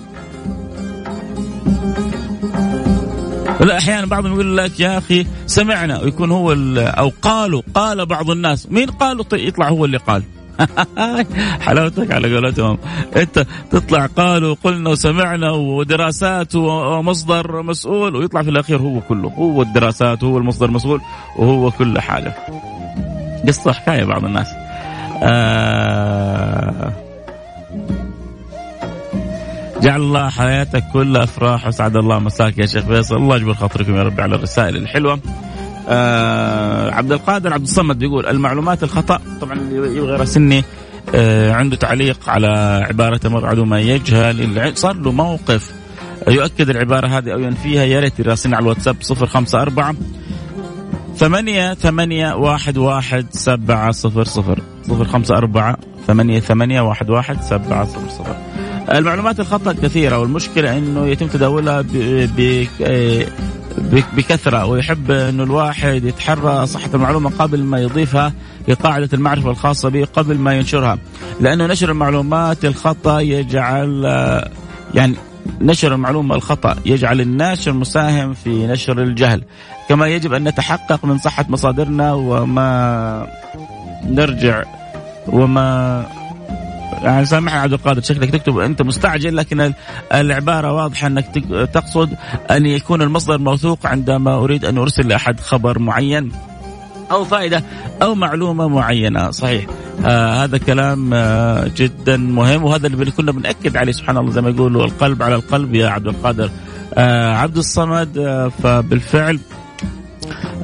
لا 3.60 3.78
أحيانا 3.78 4.06
بعضهم 4.06 4.34
يقول 4.34 4.58
لك 4.58 4.80
يا 4.80 4.98
أخي 4.98 5.26
سمعنا 5.46 6.02
ويكون 6.02 6.32
هو 6.32 6.56
أو 6.78 7.12
قالوا 7.22 7.62
قال 7.74 8.06
بعض 8.06 8.30
الناس. 8.30 8.68
مين 8.72 8.90
قالوا 8.90 9.26
يطلع 9.34 9.70
هو 9.70 9.86
اللي 9.86 9.98
قال. 9.98 10.24
حلاوتك 11.66 12.12
على 12.12 12.36
قولتهم. 12.36 12.78
انت 13.16 13.46
تطلع 13.72 14.06
قالوا 14.06 14.56
قلنا 14.64 14.90
وسمعنا 14.90 15.52
ودراسات 15.52 16.56
ومصدر 16.56 17.62
مسؤول 17.62 18.16
ويطلع 18.16 18.44
في 18.44 18.50
الأخير 18.50 18.80
هو 18.80 19.02
كله. 19.02 19.30
هو 19.30 19.62
الدراسات 19.62 20.24
هو 20.24 20.38
المصدر 20.38 20.72
مسؤول 20.72 21.02
وهو 21.38 21.72
كل 21.72 22.00
حاجة 22.00 22.34
قصة 23.48 23.72
حكاية 23.72 24.04
بعض 24.04 24.26
الناس. 24.26 24.48
آه. 25.24 26.94
جعل 29.82 30.02
الله 30.02 30.30
حياتك 30.30 30.84
كلها 30.94 31.24
أفراح 31.24 31.68
وسعد 31.68 31.96
الله 31.96 32.20
مساك 32.20 32.58
يا 32.58 32.66
شيخ 32.66 32.86
فيصل. 32.86 33.16
الله 33.16 33.36
يجبر 33.36 33.54
خاطركم 33.54 33.96
يا 33.96 34.04
رب 34.04 34.22
على 34.22 34.36
الرسائل 34.36 34.78
الحلوة. 34.78 35.20
آه 35.90 36.92
عبد 36.92 37.12
القادر 37.12 37.54
عبد 37.54 37.64
الصمد 37.64 38.00
بيقول 38.00 38.26
المعلومات 38.26 38.84
الخطأ. 38.84 39.20
طبعا 39.42 39.54
اللي 39.54 39.76
يبغى 39.76 40.14
يراسلني 40.14 40.64
آه 41.16 41.54
عنده 41.54 41.76
تعليق 41.76 42.30
على 42.30 42.48
عبارة 42.90 43.20
مرعد 43.26 43.60
ما 43.60 43.82
يجهل 43.82 44.78
صار 44.78 44.96
له 44.96 45.12
موقف 45.12 45.72
يؤكد 46.28 46.70
العبارة 46.70 47.08
هذه 47.08 47.34
أو 47.34 47.40
ينفيها. 47.40 47.84
يا 47.84 48.00
ريت 48.00 48.20
يراسلنا 48.20 48.58
على 48.58 48.64
الواتساب 48.64 48.96
054 49.12 49.98
ثمانية 51.16 51.74
ثمانية 51.74 52.34
واحد 52.34 52.78
واحد 52.78 53.26
سبعة 53.32 53.92
صفر 53.92 54.24
صفر. 54.24 54.60
صفر 54.84 55.06
خمسة 55.06 55.38
أربعة 55.38 55.78
ثمانية 56.08 56.40
ثمانية 56.40 56.82
واحد 56.82 57.10
واحد 57.10 57.42
سبعة 57.42 57.86
صفر 57.86 58.10
صفر. 58.10 58.36
المعلومات 58.94 59.40
الخطأ 59.40 59.74
كثيرة 59.74 60.18
والمشكلة 60.20 60.78
أنه 60.78 61.08
يتم 61.08 61.28
تداولها 61.28 61.82
بكثرة 64.14 64.66
ويحب 64.66 65.12
أنه 65.12 65.44
الواحد 65.44 66.04
يتحرى 66.04 66.66
صحة 66.66 66.90
المعلومة 66.94 67.30
قبل 67.30 67.64
ما 67.64 67.80
يضيفها 67.82 68.34
لقاعدة 68.68 69.10
المعرفة 69.14 69.50
الخاصة 69.50 69.90
به 69.90 70.08
قبل 70.14 70.38
ما 70.38 70.54
ينشرها. 70.54 70.98
لأنه 71.42 71.66
نشر 71.66 71.92
المعلومات 71.92 72.66
الخطأ 72.66 73.20
يجعل 73.20 74.04
يعني 74.94 75.16
نشر 75.62 75.94
المعلومة 75.94 76.36
الخطأ 76.36 76.76
يجعل 76.86 77.22
الناشر 77.22 77.74
مساهم 77.74 78.34
في 78.34 78.68
نشر 78.68 79.02
الجهل. 79.02 79.44
كما 79.90 80.08
يجب 80.08 80.34
أن 80.34 80.44
نتحقق 80.44 81.06
من 81.06 81.18
صحة 81.18 81.46
مصادرنا 81.50 82.14
وما 82.14 83.28
نرجع 84.06 84.64
وما 85.28 86.06
يعني 86.92 87.26
سامحني 87.26 87.60
عبد 87.60 87.74
القادر 87.74 88.02
شكلك 88.02 88.30
تكتب 88.30 88.58
أنت 88.58 88.82
مستعجل 88.82 89.36
لكن 89.38 89.74
العبارة 90.14 90.74
واضحة 90.74 91.08
أنك 91.08 91.26
تقصد 91.74 92.14
أن 92.52 92.66
يكون 92.66 93.02
المصدر 93.02 93.38
موثوق 93.38 93.86
عندما 93.86 94.36
أريد 94.36 94.66
أن 94.66 94.78
أرسل 94.78 95.08
لأحد 95.08 95.40
خبر 95.40 95.80
معين 95.80 96.32
أو 97.12 97.26
فائدة 97.26 97.64
أو 98.02 98.16
معلومة 98.16 98.68
معينة. 98.68 99.32
صحيح. 99.32 99.66
آه 100.06 100.44
هذا 100.44 100.58
كلام 100.58 101.14
آه 101.14 101.72
جدا 101.78 102.18
مهم 102.18 102.64
وهذا 102.64 102.88
اللي 102.88 103.12
كنا 103.12 103.32
بناكد 103.32 103.78
عليه 103.78 103.92
سبحان 103.92 104.18
الله 104.18 104.32
زي 104.32 104.42
ما 104.42 104.50
يقولوا 104.50 104.86
القلب 104.86 105.24
على 105.24 105.36
القلب 105.36 105.76
يا 105.76 105.90
عبد 105.90 106.08
القادر. 106.08 106.50
آه 106.94 107.34
عبد 107.34 107.58
الصمد 107.58 108.18
آه 108.18 108.48
فبالفعل 108.64 109.40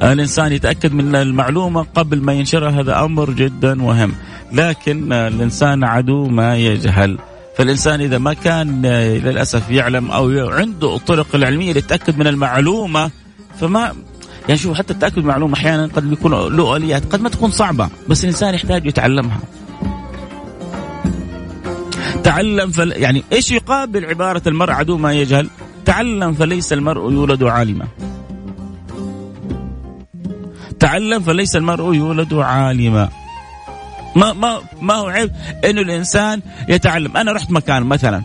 الإنسان 0.02 0.52
يتأكد 0.52 0.92
من 0.92 1.16
المعلومة 1.16 1.86
قبل 1.94 2.22
ما 2.22 2.32
ينشرها 2.32 2.80
هذا 2.80 3.04
أمر 3.04 3.30
جدا 3.30 3.74
مهم 3.74 4.12
لكن 4.52 5.12
الإنسان 5.12 5.84
عدو 5.84 6.26
ما 6.26 6.56
يجهل. 6.56 7.18
فالإنسان 7.58 8.00
إذا 8.00 8.18
ما 8.18 8.34
كان 8.34 8.86
للأسف 9.24 9.70
يعلم 9.70 10.10
أو 10.10 10.50
عنده 10.50 10.96
الطرق 10.96 11.26
العلمية 11.34 11.72
للتأكد 11.72 12.18
من 12.18 12.26
المعلومة 12.26 13.10
فما 13.60 13.92
يعني 14.48 14.60
شوف 14.60 14.78
حتى 14.78 14.92
التأكد 14.92 15.18
من 15.18 15.22
المعلومة 15.24 15.54
أحيانا 15.54 15.86
قد 15.86 16.12
يكون 16.12 16.32
له 16.32 16.76
آليات 16.76 17.12
قد 17.12 17.20
ما 17.20 17.28
تكون 17.28 17.50
صعبة 17.50 17.88
بس 18.08 18.24
الإنسان 18.24 18.54
يحتاج 18.54 18.86
يتعلمها. 18.86 19.40
تعلم 22.24 22.70
فل... 22.70 22.92
يعني 22.92 23.24
إيش 23.32 23.50
يقابل 23.50 24.04
عبارة 24.04 24.42
المرء 24.46 24.72
عدو 24.72 24.96
ما 24.96 25.12
يجهل؟ 25.12 25.50
تعلم 25.84 26.34
فليس 26.34 26.72
المرء 26.72 27.12
يولد 27.12 27.42
عالما. 27.42 27.86
تعلم 30.80 31.22
فليس 31.22 31.56
المرء 31.56 31.94
يولد 31.94 32.34
عالما. 32.34 33.08
ما 34.16 34.32
ما 34.32 34.60
ما 34.80 34.94
هو 34.94 35.06
عيب 35.06 35.32
إنه 35.64 35.80
الإنسان 35.80 36.42
يتعلم. 36.68 37.16
أنا 37.16 37.32
رحت 37.32 37.50
مكان 37.50 37.82
مثلا 37.82 38.22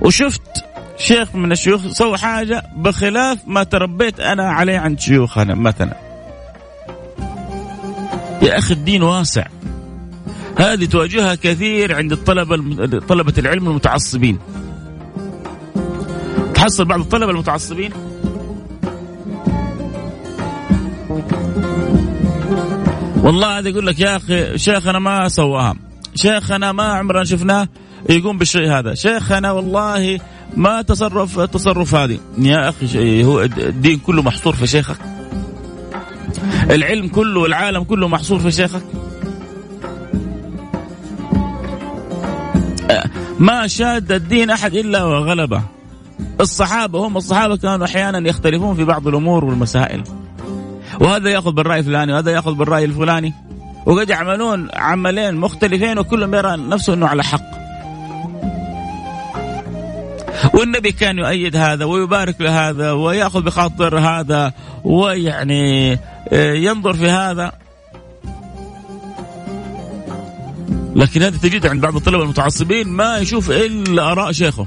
وشفت 0.00 0.42
شيخ 0.98 1.34
من 1.34 1.52
الشيوخ 1.52 1.86
سوى 1.86 2.18
حاجة 2.18 2.62
بخلاف 2.76 3.38
ما 3.46 3.62
تربيت 3.62 4.20
أنا 4.20 4.50
عليه 4.50 4.78
عند 4.78 5.00
شيوخنا 5.00 5.54
مثلا. 5.54 5.96
يا 8.42 8.58
أخي 8.58 8.74
الدين 8.74 9.02
واسع. 9.02 9.46
هذه 10.58 10.84
تواجهها 10.84 11.34
كثير 11.34 11.94
عند 11.94 12.12
الطلبة 12.12 12.56
طلبة 12.98 13.34
العلم 13.38 13.68
المتعصبين. 13.68 14.38
تحصل 16.54 16.84
بعض 16.84 17.00
الطلبة 17.00 17.30
المتعصبين 17.30 17.92
والله 23.26 23.58
هذا 23.58 23.68
يقول 23.68 23.86
لك 23.86 24.00
يا 24.00 24.16
أخي 24.16 24.58
شيخنا 24.58 24.98
ما 24.98 25.28
سواها 25.28 25.74
شيخنا 26.14 26.72
ما 26.72 26.82
عمرنا 26.82 27.24
شفناه 27.24 27.68
يقوم 28.10 28.38
بالشيء 28.38 28.72
هذا. 28.72 28.94
شيخنا 28.94 29.52
والله 29.52 30.20
ما 30.56 30.82
تصرف 30.82 31.38
التصرف 31.38 31.94
هذه. 31.94 32.18
يا 32.38 32.68
أخي 32.68 33.24
هو 33.24 33.42
الدين 33.42 33.98
كله 33.98 34.22
محصور 34.22 34.54
في 34.54 34.66
شيخك. 34.66 34.96
العلم 36.70 37.08
كله 37.08 37.40
والعالم 37.40 37.82
كله 37.82 38.08
محصور 38.08 38.38
في 38.38 38.50
شيخك. 38.50 38.82
ما 43.38 43.66
شاد 43.66 44.12
الدين 44.12 44.50
أحد 44.50 44.74
إلا 44.74 45.04
وغلبه. 45.04 45.62
الصحابة 46.40 47.06
هم 47.06 47.16
الصحابة 47.16 47.56
كانوا 47.56 47.86
أحيانا 47.86 48.28
يختلفون 48.28 48.76
في 48.76 48.84
بعض 48.84 49.08
الأمور 49.08 49.44
والمسائل. 49.44 50.04
وهذا 51.00 51.30
ياخذ 51.30 51.52
بالرأي 51.52 51.78
الفلاني 51.78 52.12
وهذا 52.12 52.30
ياخذ 52.30 52.54
بالرأي 52.54 52.84
الفلاني. 52.84 53.34
وقد 53.86 54.10
يعملون 54.10 54.68
عملين 54.74 55.34
مختلفين 55.34 55.98
وكلهم 55.98 56.34
يرى 56.34 56.56
نفسه 56.56 56.94
إنه 56.94 57.06
على 57.06 57.24
حق. 57.24 57.56
والنبي 60.54 60.92
كان 60.92 61.18
يؤيد 61.18 61.56
هذا 61.56 61.84
ويبارك 61.84 62.40
لهذا 62.40 62.92
ويأخذ 62.92 63.42
بخاطر 63.42 63.98
هذا 63.98 64.52
ويعني 64.84 65.92
آه، 66.32 66.52
ينظر 66.54 66.94
في 66.94 67.10
هذا. 67.10 67.52
لكن 70.96 71.22
هذا 71.22 71.38
تجد 71.38 71.66
عند 71.66 71.80
بعض 71.80 71.96
الطلبة 71.96 72.22
المتعصبين 72.22 72.88
ما 72.88 73.18
يشوف 73.18 73.50
إلا 73.50 74.12
آراء 74.12 74.32
شيخه. 74.32 74.66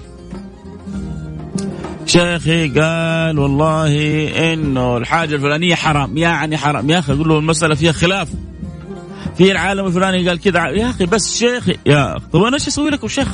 شيخي 2.09 2.67
قال 2.67 3.39
والله 3.39 3.93
إنه 4.53 4.97
الحاجة 4.97 5.35
الفلانية 5.35 5.75
حرام. 5.75 6.17
يعني 6.17 6.57
حرام. 6.57 6.89
يا 6.89 6.99
أخي 6.99 7.13
أقول 7.13 7.29
له 7.29 7.39
المسألة 7.39 7.75
فيها 7.75 7.91
خلاف. 7.91 8.27
في 9.37 9.51
العالم 9.51 9.85
الفلاني 9.85 10.29
قال 10.29 10.39
كذا. 10.39 10.67
يا 10.67 10.89
أخي 10.89 11.05
بس 11.05 11.37
شيخي 11.37 11.77
يا 11.85 12.17
طب 12.33 12.43
أنا 12.43 12.55
إيش 12.55 12.67
أسوي 12.67 12.89
لك 12.89 13.03
وشيخ 13.03 13.27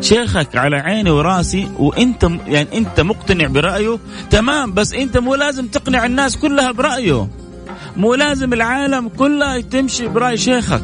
شيخك 0.00 0.56
على 0.56 0.76
عيني 0.76 1.10
وراسي 1.10 1.68
وإنت 1.78 2.30
يعني 2.46 2.78
إنت 2.78 3.00
مقتنع 3.00 3.46
برأيه. 3.46 3.98
تمام 4.30 4.72
بس 4.72 4.92
إنت 4.92 5.18
مو 5.18 5.34
لازم 5.34 5.66
تقنع 5.66 6.04
الناس 6.04 6.36
كلها 6.36 6.72
برأيه. 6.72 7.28
مو 7.96 8.14
لازم 8.14 8.52
العالم 8.52 9.08
كلها 9.08 9.60
تمشي 9.60 10.08
برأي 10.08 10.36
شيخك. 10.36 10.82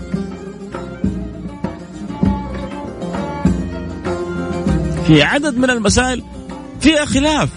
في 5.06 5.22
عدد 5.22 5.56
من 5.56 5.70
المسائل 5.70 6.22
فيها 6.80 7.04
خلاف. 7.04 7.48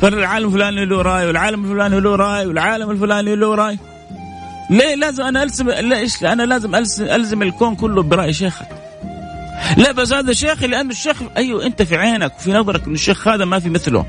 فالعالم 0.00 0.46
الفلاني 0.46 0.84
له 0.84 1.02
رأي 1.02 1.26
والعالم 1.26 1.64
الفلاني 1.64 2.00
له 2.00 2.16
رأي 2.16 2.46
والعالم 2.46 2.90
الفلاني 2.90 3.36
له 3.36 3.54
رأي. 3.54 3.78
ليه 4.70 4.94
لازم 4.94 5.22
أنا 5.22 5.42
الزم 5.42 5.70
ليش 5.70 6.24
أنا 6.24 6.42
لازم 6.42 6.74
الزم 7.00 7.42
الكون 7.42 7.76
كله 7.76 8.02
برأي 8.02 8.32
شيخك 8.32 8.68
لا 9.76 9.92
بس 9.92 10.12
هذا 10.12 10.32
شيخي 10.32 10.66
لأنه 10.66 10.90
الشيخ 10.90 11.16
أيوه 11.36 11.66
أنت 11.66 11.82
في 11.82 11.96
عينك 11.96 12.32
وفي 12.38 12.52
نظرك 12.52 12.84
انه 12.84 12.94
الشيخ 12.94 13.28
هذا 13.28 13.44
ما 13.44 13.58
في 13.58 13.68
مثله. 13.68 14.06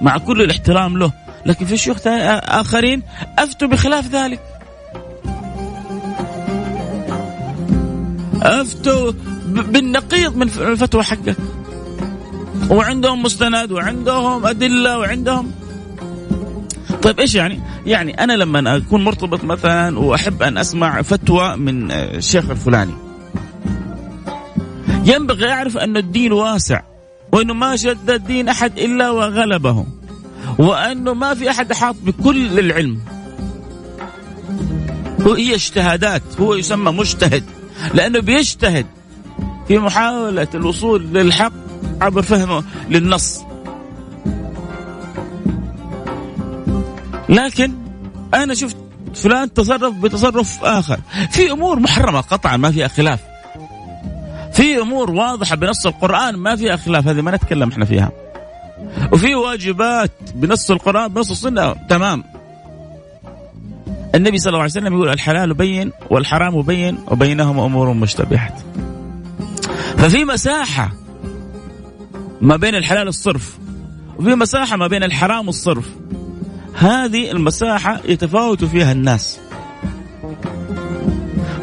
مع 0.00 0.18
كل 0.18 0.42
الاحترام 0.42 0.98
له. 0.98 1.12
لكن 1.46 1.66
في 1.66 1.76
شيوخ 1.76 1.96
آخرين 2.06 3.02
أفتوا 3.38 3.68
بخلاف 3.68 4.08
ذلك. 4.14 4.40
أفتوا 8.42 9.12
بالنقيض 9.46 10.36
من 10.36 10.42
الفتوى 10.42 11.02
حقك. 11.02 11.36
وعندهم 12.70 13.22
مستند 13.22 13.72
وعندهم 13.72 14.46
أدلة 14.46 14.98
وعندهم 14.98 15.50
طيب 17.02 17.20
إيش 17.20 17.34
يعني؟ 17.34 17.60
يعني 17.86 18.24
أنا 18.24 18.32
لما 18.32 18.76
أكون 18.76 19.04
مرتبط 19.04 19.44
مثلا 19.44 19.98
وأحب 19.98 20.42
أن 20.42 20.58
أسمع 20.58 21.02
فتوى 21.02 21.56
من 21.56 21.90
الشيخ 21.90 22.50
الفلاني 22.50 22.94
ينبغي 25.04 25.52
أعرف 25.52 25.76
أن 25.76 25.96
الدين 25.96 26.32
واسع 26.32 26.82
وأنه 27.32 27.54
ما 27.54 27.76
شد 27.76 28.10
الدين 28.10 28.48
أحد 28.48 28.78
إلا 28.78 29.10
وغلبه 29.10 29.86
وأنه 30.58 31.14
ما 31.14 31.34
في 31.34 31.50
أحد 31.50 31.72
احاط 31.72 31.96
بكل 32.02 32.58
العلم 32.58 33.00
هي 35.26 35.54
اجتهادات 35.54 36.22
هو 36.40 36.54
يسمى 36.54 36.92
مجتهد 36.92 37.44
لأنه 37.94 38.20
بيجتهد 38.20 38.86
في 39.68 39.78
محاولة 39.78 40.48
الوصول 40.54 41.02
للحق 41.02 41.63
عبر 42.00 42.22
فهمه 42.22 42.64
للنص. 42.88 43.44
لكن 47.28 47.72
أنا 48.34 48.54
شفت 48.54 48.76
فلان 49.14 49.52
تصرف 49.52 49.94
بتصرف 49.94 50.64
آخر. 50.64 51.00
في 51.30 51.50
أمور 51.50 51.80
محرمة 51.80 52.20
قطعا 52.20 52.56
ما 52.56 52.70
فيها 52.70 52.88
خلاف. 52.88 53.20
في 54.52 54.78
أمور 54.80 55.10
واضحة 55.10 55.56
بنص 55.56 55.86
القرآن 55.86 56.36
ما 56.36 56.56
فيها 56.56 56.76
خلاف. 56.76 57.08
هذه 57.08 57.20
ما 57.20 57.30
نتكلم 57.30 57.68
إحنا 57.68 57.84
فيها. 57.84 58.12
وفي 59.12 59.34
واجبات 59.34 60.10
بنص 60.34 60.70
القرآن 60.70 61.08
بنص 61.08 61.30
السنة. 61.30 61.72
تمام. 61.72 62.24
النبي 64.14 64.38
صلى 64.38 64.48
الله 64.48 64.60
عليه 64.60 64.70
وسلم 64.70 64.94
يقول 64.94 65.08
الحلال 65.08 65.54
بين 65.54 65.92
والحرام 66.10 66.62
بين 66.62 66.98
وبينهما 67.08 67.66
أمور 67.66 67.92
مشتبهات 67.92 68.60
ففي 69.96 70.24
مساحة 70.24 70.92
ما 72.40 72.56
بين 72.56 72.74
الحلال 72.74 73.08
الصرف 73.08 73.58
وفي 74.18 74.34
مساحة 74.34 74.76
ما 74.76 74.86
بين 74.86 75.02
الحرام 75.02 75.46
والصرف. 75.46 75.88
هذه 76.74 77.30
المساحة 77.30 78.00
يتفاوت 78.04 78.64
فيها 78.64 78.92
الناس. 78.92 79.40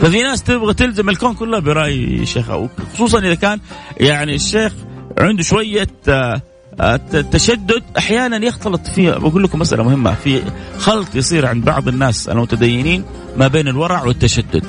ففي 0.01 0.21
ناس 0.21 0.43
تبغى 0.43 0.73
تلزم 0.73 1.10
الكون 1.10 1.34
كله 1.34 1.60
برأي 1.60 2.25
شيخ 2.25 2.45
خصوصا 2.93 3.19
إذا 3.19 3.36
كان 3.36 3.60
يعني 3.97 4.36
الشيخ 4.36 4.73
عنده 5.17 5.43
شوية 5.43 5.88
آه، 6.07 6.41
آه، 6.81 6.95
تشدد. 7.31 7.84
أحيانا 7.97 8.45
يختلط 8.45 8.88
فيه 8.88 9.12
بقول 9.12 9.43
لكم 9.43 9.60
مسألة 9.60 9.84
مهمة 9.84 10.13
في 10.13 10.41
خلط 10.77 11.15
يصير 11.15 11.45
عند 11.45 11.65
بعض 11.65 11.88
الناس 11.88 12.29
المتدينين 12.29 13.03
ما 13.38 13.47
بين 13.47 13.67
الورع 13.67 14.03
والتشدد. 14.03 14.65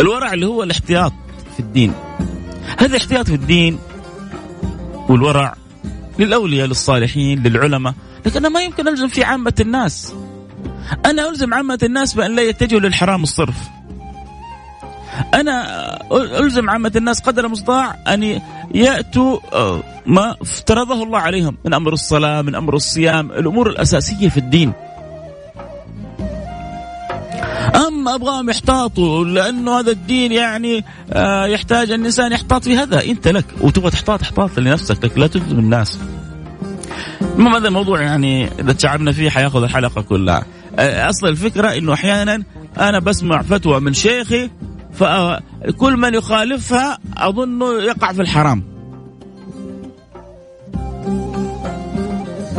الورع 0.00 0.32
اللي 0.32 0.46
هو 0.46 0.62
الاحتياط 0.62 1.12
في 1.54 1.60
الدين. 1.60 1.92
هذا 2.78 2.86
الاحتياط 2.86 3.26
في 3.26 3.34
الدين 3.34 3.78
والورع 5.08 5.54
للأولياء 6.18 6.66
للصالحين 6.66 7.42
للعلماء، 7.42 7.94
لكن 8.26 8.36
أنا 8.36 8.48
ما 8.48 8.62
يمكن 8.62 8.88
ألزم 8.88 9.08
في 9.08 9.24
عامة 9.24 9.54
الناس. 9.60 10.14
أنا 11.06 11.28
ألزم 11.28 11.54
عامة 11.54 11.78
الناس 11.82 12.14
بأن 12.14 12.36
لا 12.36 12.42
يتجهوا 12.42 12.80
للحرام 12.80 13.22
الصرف. 13.22 13.56
أنا 15.34 15.58
ألزم 16.12 16.70
عامة 16.70 16.92
الناس 16.96 17.20
قدر 17.20 17.46
المستطاع 17.46 17.96
أن 18.08 18.40
يأتوا 18.74 19.38
آه، 19.52 19.82
ما 20.06 20.36
افترضه 20.42 21.02
الله 21.02 21.18
عليهم 21.18 21.56
من 21.64 21.74
أمر 21.74 21.92
الصلاة 21.92 22.42
من 22.42 22.54
أمر 22.54 22.76
الصيام 22.76 23.32
الأمور 23.32 23.70
الأساسية 23.70 24.28
في 24.28 24.36
الدين 24.36 24.72
اما 27.76 28.14
أبغاهم 28.14 28.50
يحتاطوا؟ 28.50 29.24
لأنه 29.24 29.78
هذا 29.78 29.90
الدين 29.90 30.32
يعني 30.32 30.84
آه، 31.12 31.46
يحتاج 31.46 31.90
الإنسان 31.90 32.32
يحتاط 32.32 32.64
في 32.64 32.76
هذا. 32.76 33.04
أنت 33.04 33.28
لك 33.28 33.44
وتبغى 33.60 33.90
تحتاط 33.90 34.22
احتاط 34.22 34.58
لنفسك 34.58 35.04
لك 35.04 35.18
لا 35.18 35.26
تلزم 35.26 35.58
الناس. 35.58 35.98
المهم 37.20 37.54
هذا 37.54 37.68
الموضوع 37.68 38.02
يعني 38.02 38.48
إذا 38.60 38.72
تشعبنا 38.72 39.12
فيه 39.12 39.30
حياخذ 39.30 39.62
الحلقة 39.62 40.02
كلها. 40.02 40.44
آه، 40.78 41.08
أصل 41.08 41.28
الفكرة 41.28 41.68
إنه 41.76 41.92
أحيانا 41.92 42.42
أنا 42.78 42.98
بسمع 42.98 43.42
فتوى 43.42 43.80
من 43.80 43.92
شيخي 43.92 44.50
فكل 44.92 45.96
من 45.96 46.14
يخالفها 46.14 46.98
أظنه 47.16 47.82
يقع 47.82 48.12
في 48.12 48.22
الحرام. 48.22 48.64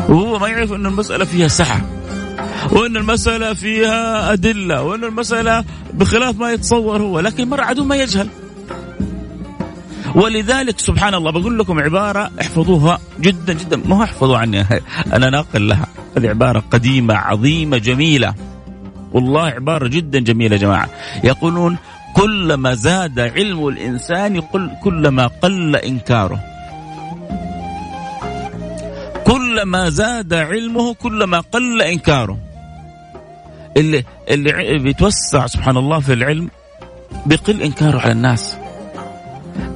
وهو 0.09 0.39
ما 0.39 0.47
يعرف 0.47 0.73
أن 0.73 0.85
المسألة 0.85 1.25
فيها 1.25 1.47
سعة 1.47 1.96
وأن 2.71 2.97
المسألة 2.97 3.53
فيها 3.53 4.33
أدلة 4.33 4.83
وأن 4.83 5.03
المسألة 5.03 5.63
بخلاف 5.93 6.39
ما 6.39 6.51
يتصور 6.51 7.01
هو 7.01 7.19
لكن 7.19 7.47
مر 7.49 7.61
عدو 7.61 7.83
ما 7.83 7.95
يجهل. 7.95 8.29
ولذلك 10.15 10.79
سبحان 10.79 11.13
الله 11.13 11.31
بقول 11.31 11.59
لكم 11.59 11.79
عبارة 11.79 12.31
احفظوها 12.41 12.99
جدا 13.19 13.53
جدا. 13.53 13.77
ما 13.77 14.03
احفظوا 14.03 14.37
عني 14.37 14.65
أنا 15.13 15.29
ناقل 15.29 15.67
لها. 15.67 15.87
هذه 16.17 16.27
عبارة 16.29 16.63
قديمة 16.71 17.13
عظيمة 17.13 17.77
جميلة. 17.77 18.33
والله 19.13 19.41
عبارة 19.41 19.87
جدا 19.87 20.19
جميلة 20.19 20.55
يا 20.55 20.61
جماعة. 20.61 20.89
يقولون 21.23 21.77
كلما 22.13 22.73
زاد 22.73 23.19
علم 23.19 23.67
الإنسان 23.67 24.41
كلما 24.83 25.27
قل 25.27 25.75
إنكاره. 25.75 26.39
كلما 29.25 29.89
زاد 29.89 30.33
علمه 30.33 30.93
كلما 30.93 31.39
قل 31.39 31.81
إنكاره. 31.81 32.37
اللي 33.77 34.03
اللي 34.29 34.79
بيتوسع 34.79 35.47
سبحان 35.47 35.77
الله 35.77 35.99
في 35.99 36.13
العلم 36.13 36.49
بيقل 37.25 37.61
إنكاره 37.61 37.99
على 37.99 38.11
الناس. 38.11 38.57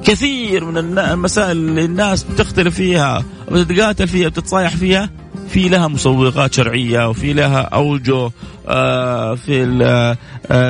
كثير 0.04 0.64
من 0.64 0.98
المسائل 0.98 1.50
اللي 1.50 1.84
الناس 1.84 2.22
بتختلف 2.22 2.74
فيها 2.74 3.24
وتتقاتل 3.50 4.08
فيها 4.08 4.26
وتتصايح 4.26 4.76
فيها 4.76 5.10
في 5.48 5.68
لها 5.68 5.88
مسوغات 5.88 6.52
شرعية 6.54 7.08
وفي 7.08 7.32
لها 7.32 7.60
أوجه 7.60 8.30
آه، 8.68 9.34
في 9.34 9.64
آه، 9.82 10.16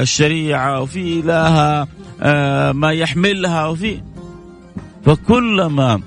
الشريعة 0.02 0.80
وفي 0.80 1.22
لها 1.22 1.88
آه، 2.22 2.72
ما 2.72 2.92
يحملها 2.92 3.66
وفي 3.66 4.00
فكلما 5.06 6.00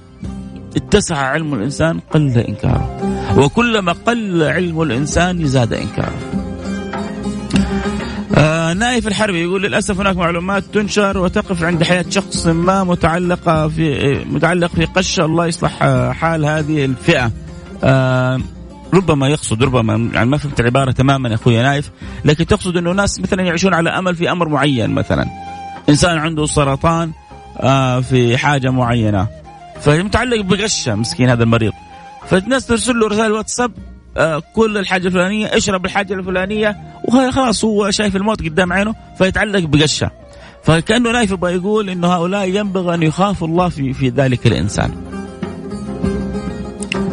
اتسع 0.76 1.18
علم 1.18 1.54
الإنسان 1.54 2.00
قل 2.00 2.38
إنكاره 2.38 3.00
وكلما 3.38 3.92
قل 3.92 4.44
علم 4.44 4.82
الإنسان 4.82 5.46
زاد 5.46 5.74
إنكاره. 5.74 6.14
آه 8.66 8.74
نايف 8.74 9.08
الحربي 9.08 9.44
يقول 9.44 9.64
للأسف 9.64 10.00
هناك 10.00 10.18
معلومات 10.18 10.64
تنشر 10.64 11.18
وتقف 11.18 11.64
عند 11.64 11.84
حياة 11.84 12.06
شخص 12.10 12.48
ما 12.48 12.84
متعلقة 12.84 13.68
في 13.68 14.16
متعلق 14.30 14.72
في 14.72 14.86
قشه 14.86 15.26
الله 15.26 15.46
يصلح 15.46 15.72
حال 16.12 16.46
هذه 16.46 16.86
الفئة. 16.86 17.32
آه 17.84 18.40
ربما 18.94 19.28
يقصد 19.28 19.64
ربما 19.64 20.10
يعني 20.14 20.30
ما 20.30 20.38
فهمت 20.38 20.60
العبارة 20.60 20.92
تماما 20.92 21.30
يا 21.30 21.36
أخوي 21.36 21.62
نايف 21.62 21.92
لكن 22.26 22.46
تقصد 22.46 22.78
أنه 22.78 22.92
ناس 22.92 23.20
مثلا 23.20 23.44
يعيشون 23.44 23.74
على 23.74 23.90
أمل 23.90 24.16
في 24.16 24.32
أمر 24.32 24.50
معين 24.50 24.90
مثلا. 24.90 25.26
إنسان 25.90 26.18
عنده 26.18 26.46
سرطان 26.46 27.12
آه 27.58 28.00
في 28.00 28.38
حاجة 28.38 28.70
معينة. 28.70 29.28
فمتعلق 29.82 30.42
بغشه 30.42 30.96
مسكين 30.96 31.30
هذا 31.30 31.44
المريض. 31.44 31.74
فالناس 32.28 32.68
ترسل 32.68 33.00
له 33.00 33.08
رسائل 33.08 33.32
واتساب 33.32 33.72
آه 33.72 33.95
كل 34.54 34.78
الحاجة 34.78 35.08
الفلانية 35.08 35.46
اشرب 35.46 35.86
الحاجة 35.86 36.14
الفلانية 36.14 36.78
وخلاص 37.04 37.66
هو 37.66 37.92
شايف 37.92 38.16
الموت 38.16 38.42
قدام 38.42 38.74
عينه 38.74 38.96
فيتعلق 39.18 39.60
بقشة. 39.60 40.12
فكأنه 40.64 41.12
نايف 41.12 41.32
يبغى 41.32 41.54
يقول 41.54 41.90
إنه 41.90 42.08
هؤلاء 42.08 42.50
ينبغي 42.50 42.96
أن 42.96 43.04
يخافوا 43.04 43.48
الله 43.48 43.70
في 43.70 43.94
في 43.94 44.10
ذلك 44.10 44.48
الإنسان. 44.48 44.92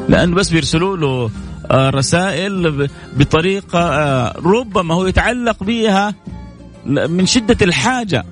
لأنه 0.08 0.36
بس 0.36 0.50
بيرسلوا 0.50 0.96
له 0.96 1.30
آه، 1.70 1.90
رسائل 1.90 2.88
بطريقة 3.16 3.80
آه، 3.80 4.34
ربما 4.44 4.94
هو 4.94 5.06
يتعلق 5.06 5.64
بها 5.64 6.14
من 6.86 7.26
شدة 7.26 7.56
الحاجة. 7.62 8.24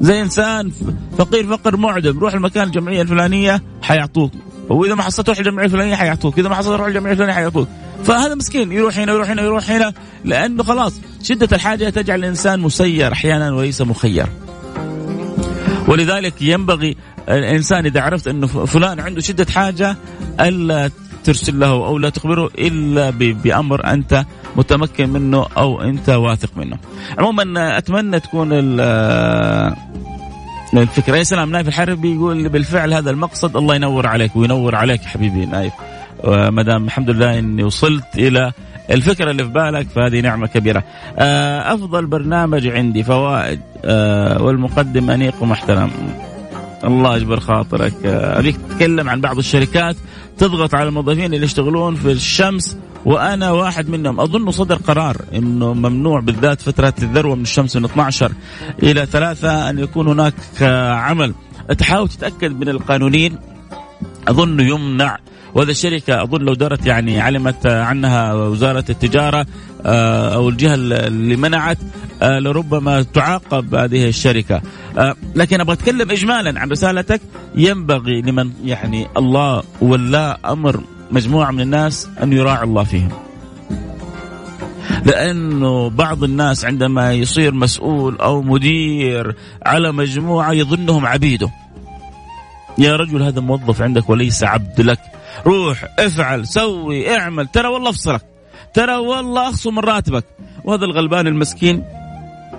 زي 0.00 0.22
إنسان 0.22 0.72
فقير 1.18 1.46
فقر 1.56 1.76
معدم 1.76 2.18
روح 2.18 2.34
المكان 2.34 2.66
الجمعية 2.66 3.02
الفلانية 3.02 3.62
حيعطوك. 3.82 4.32
وإذا 4.68 4.94
ما 4.94 5.02
حصلت 5.02 5.28
روح 5.28 5.38
الجمعية 5.38 5.66
الفلانية 5.66 5.94
حيعطوك 5.94 6.38
إذا 6.38 6.48
ما 6.48 6.54
حصلت 6.54 6.78
روح 6.78 6.86
الجمعية 6.86 7.12
الفلانية 7.12 7.34
حيعطوك 7.34 7.68
فهذا 8.04 8.34
مسكين 8.34 8.72
يروح 8.72 8.98
هنا 8.98 9.12
يروح 9.12 9.30
هنا 9.30 9.42
يروح 9.42 9.70
هنا 9.70 9.92
لأنه 10.24 10.62
خلاص 10.62 11.00
شدة 11.22 11.48
الحاجة 11.52 11.88
تجعل 11.90 12.18
الإنسان 12.18 12.60
مسير 12.60 13.12
أحيانا 13.12 13.52
وليس 13.52 13.80
مخير 13.80 14.26
ولذلك 15.88 16.42
ينبغي 16.42 16.96
الإنسان 17.28 17.86
إذا 17.86 18.00
عرفت 18.00 18.28
إنه 18.28 18.46
فلان 18.46 19.00
عنده 19.00 19.20
شدة 19.20 19.46
حاجة 19.52 19.96
ألا 20.40 20.90
ترسل 21.24 21.60
له 21.60 21.70
أو 21.70 21.98
لا 21.98 22.10
تخبره 22.10 22.50
إلا 22.58 23.10
بأمر 23.10 23.84
أنت 23.84 24.24
متمكن 24.56 25.08
منه 25.08 25.46
أو 25.56 25.80
أنت 25.80 26.08
واثق 26.08 26.56
منه. 26.56 26.78
عموما 27.18 27.78
أتمنى 27.78 28.20
تكون 28.20 28.48
الفكرة 30.82 31.16
يا 31.16 31.22
سلام 31.22 31.50
نايف 31.50 31.68
الحربي 31.68 32.14
يقول 32.14 32.48
بالفعل 32.48 32.94
هذا 32.94 33.10
المقصد 33.10 33.56
الله 33.56 33.74
ينور 33.74 34.06
عليك 34.06 34.36
وينور 34.36 34.74
عليك 34.74 35.04
حبيبي 35.04 35.46
نايف 35.46 35.72
ما 36.24 36.62
دام 36.62 36.84
الحمد 36.84 37.10
لله 37.10 37.38
إني 37.38 37.62
وصلت 37.62 38.04
إلى 38.18 38.52
الفكرة 38.90 39.30
اللي 39.30 39.44
في 39.44 39.50
بالك 39.50 39.86
فهذه 39.88 40.20
نعمة 40.20 40.46
كبيرة. 40.46 40.84
آه، 41.18 41.74
أفضل 41.74 42.06
برنامج 42.06 42.66
عندي 42.66 43.02
فوائد 43.02 43.60
آه، 43.84 44.42
والمقدم 44.42 45.10
أنيق 45.10 45.42
ومحترم. 45.42 45.90
الله 46.84 47.16
يجبر 47.16 47.40
خاطرك 47.40 47.94
آه، 48.04 48.38
ابيك 48.38 48.56
تتكلم 48.56 49.08
عن 49.08 49.20
بعض 49.20 49.38
الشركات 49.38 49.96
تضغط 50.38 50.74
على 50.74 50.88
الموظفين 50.88 51.34
اللي 51.34 51.44
يشتغلون 51.44 51.94
في 51.94 52.12
الشمس 52.12 52.76
وأنا 53.04 53.50
واحد 53.50 53.88
منهم. 53.88 54.20
أظن 54.20 54.50
صدر 54.50 54.76
قرار 54.76 55.16
إنه 55.34 55.74
ممنوع 55.74 56.20
بالذات 56.20 56.60
فترة 56.60 56.94
الذروة 57.02 57.34
من 57.34 57.42
الشمس 57.42 57.76
من 57.76 57.84
12 57.84 58.32
إلى 58.82 59.06
3 59.06 59.70
أن 59.70 59.78
يكون 59.78 60.08
هناك 60.08 60.34
عمل. 60.92 61.34
تحاول 61.78 62.08
تتأكد 62.08 62.60
من 62.60 62.68
القانونين 62.68 63.38
أظن 64.28 64.60
يمنع 64.60 65.18
وهذا 65.56 65.70
الشركة 65.70 66.22
أظن 66.22 66.42
لو 66.42 66.54
درت 66.54 66.86
يعني 66.86 67.20
علمت 67.20 67.66
عنها 67.66 68.34
وزارة 68.34 68.84
التجارة 68.90 69.46
آه، 69.86 70.34
أو 70.34 70.48
الجهة 70.48 70.74
اللي 70.74 71.36
منعت 71.36 71.78
آه، 72.22 72.38
لربما 72.38 73.02
تعاقب 73.02 73.74
هذه 73.74 74.08
الشركة. 74.08 74.62
آه، 74.98 75.16
لكن 75.34 75.60
أبغى 75.60 75.74
أتكلم 75.74 76.10
اجمالا 76.10 76.60
عن 76.60 76.70
رسالتك. 76.70 77.20
ينبغي 77.54 78.22
لمن 78.22 78.50
يعني 78.64 79.06
الله 79.16 79.62
ولا 79.80 80.52
أمر 80.52 80.80
مجموعة 81.10 81.50
من 81.50 81.60
الناس 81.60 82.08
أن 82.22 82.32
يراعي 82.32 82.64
الله 82.64 82.84
فيهم. 82.84 83.10
لأنه 85.04 85.90
بعض 85.90 86.24
الناس 86.24 86.64
عندما 86.64 87.12
يصير 87.12 87.54
مسؤول 87.54 88.16
أو 88.16 88.42
مدير 88.42 89.34
على 89.66 89.92
مجموعة 89.92 90.52
يظنهم 90.52 91.06
عبيده. 91.06 91.50
يا 92.78 92.96
رجل 92.96 93.22
هذا 93.22 93.40
موظف 93.40 93.82
عندك 93.82 94.10
وليس 94.10 94.44
عبد 94.44 94.80
لك. 94.80 95.15
روح 95.46 95.84
افعل 95.98 96.46
سوي 96.46 97.18
اعمل. 97.18 97.46
ترى 97.46 97.68
والله 97.68 97.90
افصلك. 97.90 98.22
ترى 98.74 98.96
والله 98.96 99.48
اخصم 99.48 99.74
من 99.74 99.78
راتبك. 99.78 100.24
وهذا 100.64 100.84
الغلبان 100.84 101.26
المسكين 101.26 101.84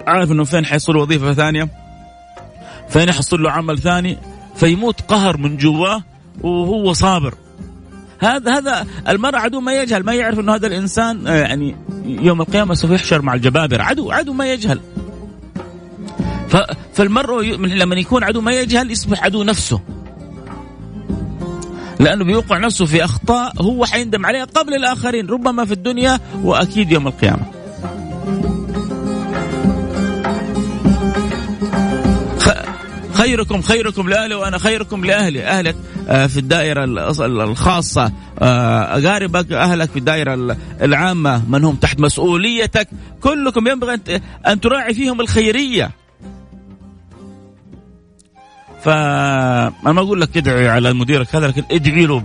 عارف 0.07 0.31
إنه 0.31 0.43
فين 0.43 0.65
حيصل 0.65 0.95
وظيفة 0.95 1.33
ثانية؟ 1.33 1.69
فين 2.89 3.09
يحصل 3.09 3.43
له 3.43 3.51
عمل 3.51 3.79
ثاني؟ 3.79 4.17
فيموت 4.55 5.01
قهر 5.01 5.37
من 5.37 5.57
جواه 5.57 6.03
وهو 6.41 6.93
صابر. 6.93 7.33
هذا 8.19 8.57
هذا 8.57 8.87
المرء 9.07 9.35
عدو 9.35 9.59
ما 9.59 9.73
يجهل. 9.73 10.03
ما 10.03 10.13
يعرف 10.13 10.39
إنه 10.39 10.55
هذا 10.55 10.67
الإنسان 10.67 11.27
آه، 11.27 11.35
يعني 11.35 11.75
يوم 12.05 12.41
القيامة 12.41 12.73
سوف 12.73 12.91
يحشر 12.91 13.21
مع 13.21 13.33
الجبابرة. 13.33 13.83
عدو 13.83 14.11
عدو 14.11 14.33
ما 14.33 14.51
يجهل. 14.53 14.79
فالمرء 16.93 17.43
لما 17.55 17.95
يكون 17.95 18.23
عدو 18.23 18.41
ما 18.41 18.51
يجهل 18.51 18.91
يصبح 18.91 19.23
عدو 19.23 19.43
نفسه. 19.43 19.81
لأنه 21.99 22.25
بيوقع 22.25 22.57
نفسه 22.57 22.85
في 22.85 23.05
أخطاء 23.05 23.61
هو 23.61 23.85
حيندم 23.85 24.25
عليها 24.25 24.45
قبل 24.45 24.73
الآخرين 24.73 25.27
ربما 25.27 25.65
في 25.65 25.71
الدنيا 25.71 26.19
وأكيد 26.43 26.91
يوم 26.91 27.07
القيامة. 27.07 27.57
خيركم 33.13 33.61
خيركم 33.61 34.09
لأهلي 34.09 34.35
وأنا 34.35 34.57
خيركم 34.57 35.05
لأهلي، 35.05 35.43
أهلك 35.43 35.75
آه، 36.07 36.27
في 36.27 36.37
الدائرة 36.37 36.83
الخاصة 37.43 38.11
آه، 38.39 38.97
أقاربك 38.97 39.51
أهلك 39.51 39.89
في 39.89 39.99
الدائرة 39.99 40.57
العامة 40.81 41.49
من 41.49 41.63
هم 41.63 41.75
تحت 41.75 41.99
مسؤوليتك، 41.99 42.89
كلكم 43.21 43.67
ينبغي 43.67 43.99
أن 44.47 44.59
تراعي 44.59 44.93
فيهم 44.93 45.21
الخيرية. 45.21 45.91
فأنا 48.81 49.91
ما 49.91 50.01
أقول 50.01 50.21
لك 50.21 50.37
ادعي 50.37 50.69
على 50.69 50.93
مديرك 50.93 51.35
هذا 51.35 51.47
لكن 51.47 51.63
ادعي 51.71 52.05
له 52.05 52.23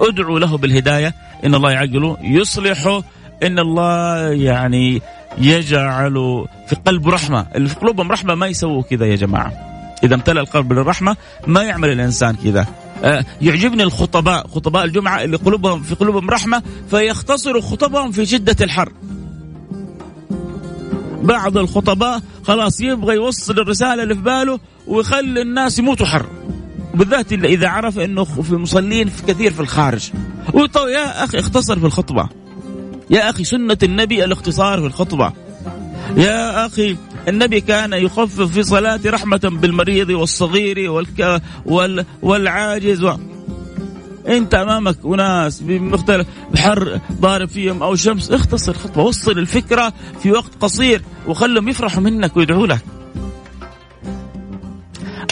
ادعوا 0.00 0.38
له 0.38 0.56
بالهداية 0.56 1.14
إن 1.44 1.54
الله 1.54 1.70
يعقله 1.70 2.16
يصلحه 2.20 3.02
إن 3.42 3.58
الله 3.58 4.18
يعني 4.32 5.02
يجعل 5.38 6.46
في 6.68 6.76
قلبه 6.86 7.10
رحمة 7.10 7.46
اللي 7.54 7.68
في 7.68 7.74
قلوبهم 7.74 8.12
رحمة 8.12 8.34
ما 8.34 8.46
يسووا 8.46 8.82
كذا 8.82 9.06
يا 9.06 9.16
جماعة. 9.16 9.52
إذا 10.04 10.14
امتلأ 10.14 10.40
القلب 10.40 10.68
بالرحمة 10.68 11.16
ما 11.46 11.62
يعمل 11.62 11.88
الإنسان 11.90 12.36
كذا. 12.44 12.66
آه، 13.04 13.24
يعجبني 13.42 13.82
الخطباء 13.82 14.46
خطباء 14.46 14.84
الجمعة 14.84 15.24
اللي 15.24 15.36
قلوبهم 15.36 15.82
في 15.82 15.94
قلوبهم 15.94 16.30
رحمة 16.30 16.62
فيختصروا 16.90 17.62
خطبهم 17.62 18.12
في 18.12 18.26
شدة 18.26 18.56
الحر. 18.60 18.92
بعض 21.22 21.58
الخطباء 21.58 22.20
خلاص 22.44 22.80
يبغى 22.80 23.14
يوصل 23.14 23.58
الرسالة 23.58 24.02
اللي 24.02 24.14
في 24.14 24.20
باله 24.20 24.60
ويخلي 24.86 25.42
الناس 25.42 25.78
يموتوا 25.78 26.06
حر. 26.06 26.26
وبالذات 26.94 27.32
إذا 27.32 27.68
عرف 27.68 27.98
أنه 27.98 28.24
في 28.24 28.54
مصلين 28.54 29.08
في 29.08 29.22
كثير 29.22 29.52
في 29.52 29.60
الخارج. 29.60 30.10
يا 30.76 31.24
أخي 31.24 31.38
اختصر 31.38 31.78
في 31.78 31.86
الخطبة. 31.86 32.28
يا 33.10 33.30
أخي 33.30 33.44
سنة 33.44 33.78
النبي 33.82 34.24
الاختصار 34.24 34.80
في 34.80 34.86
الخطبة. 34.86 35.32
يا 36.16 36.66
أخي 36.66 36.96
النبي 37.28 37.60
كان 37.60 37.92
يخفف 37.92 38.52
في 38.52 38.62
صلاة 38.62 39.00
رحمة 39.06 39.40
بالمريض 39.44 40.10
والصغير 40.10 40.90
والك... 40.90 41.42
وال... 41.66 42.04
والعاجز. 42.22 43.04
و... 43.04 43.16
أنت 44.28 44.54
أمامك 44.54 44.96
أناس 45.04 45.60
بمختلف 45.60 46.26
بحر 46.52 47.00
ضارب 47.20 47.48
فيهم 47.48 47.82
أو 47.82 47.94
شمس. 47.94 48.30
اختصر 48.30 48.74
خطوه 48.74 49.04
وصل 49.04 49.38
الفكرة 49.38 49.92
في 50.22 50.32
وقت 50.32 50.50
قصير 50.60 51.02
وخلهم 51.26 51.68
يفرحوا 51.68 52.02
منك 52.02 52.36
ويدعوا 52.36 52.66
لك. 52.66 52.80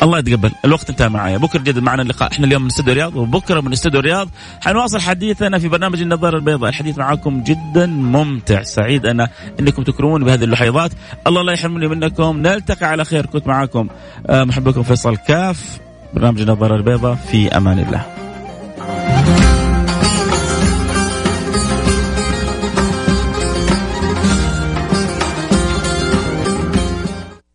الله 0.03 0.19
يتقبل. 0.19 0.51
الوقت 0.65 0.91
انتهى 0.91 1.09
معايا. 1.09 1.39
بكرة 1.39 1.61
جد 1.61 1.79
معنا 1.79 2.03
اللقاء. 2.03 2.33
إحنا 2.33 2.47
اليوم 2.47 2.63
من 2.63 2.69
استوديو 2.69 2.93
الرياض 2.93 3.17
وبكرة 3.17 3.61
من 3.61 3.73
استوديو 3.73 4.01
الرياض 4.01 4.29
حنواصل 4.61 5.01
حديثنا 5.01 5.59
في 5.59 5.69
برنامج 5.69 6.01
النظارة 6.03 6.37
البيضاء. 6.37 6.71
الحديث 6.71 6.99
معكم 6.99 7.43
جدا 7.43 7.87
ممتع. 7.87 8.63
سعيد 8.63 9.07
أنا 9.07 9.29
إنكم 9.61 9.83
تكرمون 9.83 10.25
بهذه 10.25 10.45
اللحظات. 10.45 10.91
الله 11.27 11.43
لا 11.43 11.53
يحرمني 11.53 11.89
منكم. 11.89 12.37
نلتقي 12.37 12.87
على 12.87 13.05
خير. 13.05 13.27
كنت 13.27 13.47
معكم 13.47 13.89
آه، 14.27 14.45
محبكم 14.45 14.83
فيصل 14.83 15.17
كاف. 15.17 15.79
برنامج 16.15 16.41
النظارة 16.41 16.77
البيضاء. 16.77 17.15
في 17.15 17.57
أمان 17.57 17.79
الله. 17.79 18.22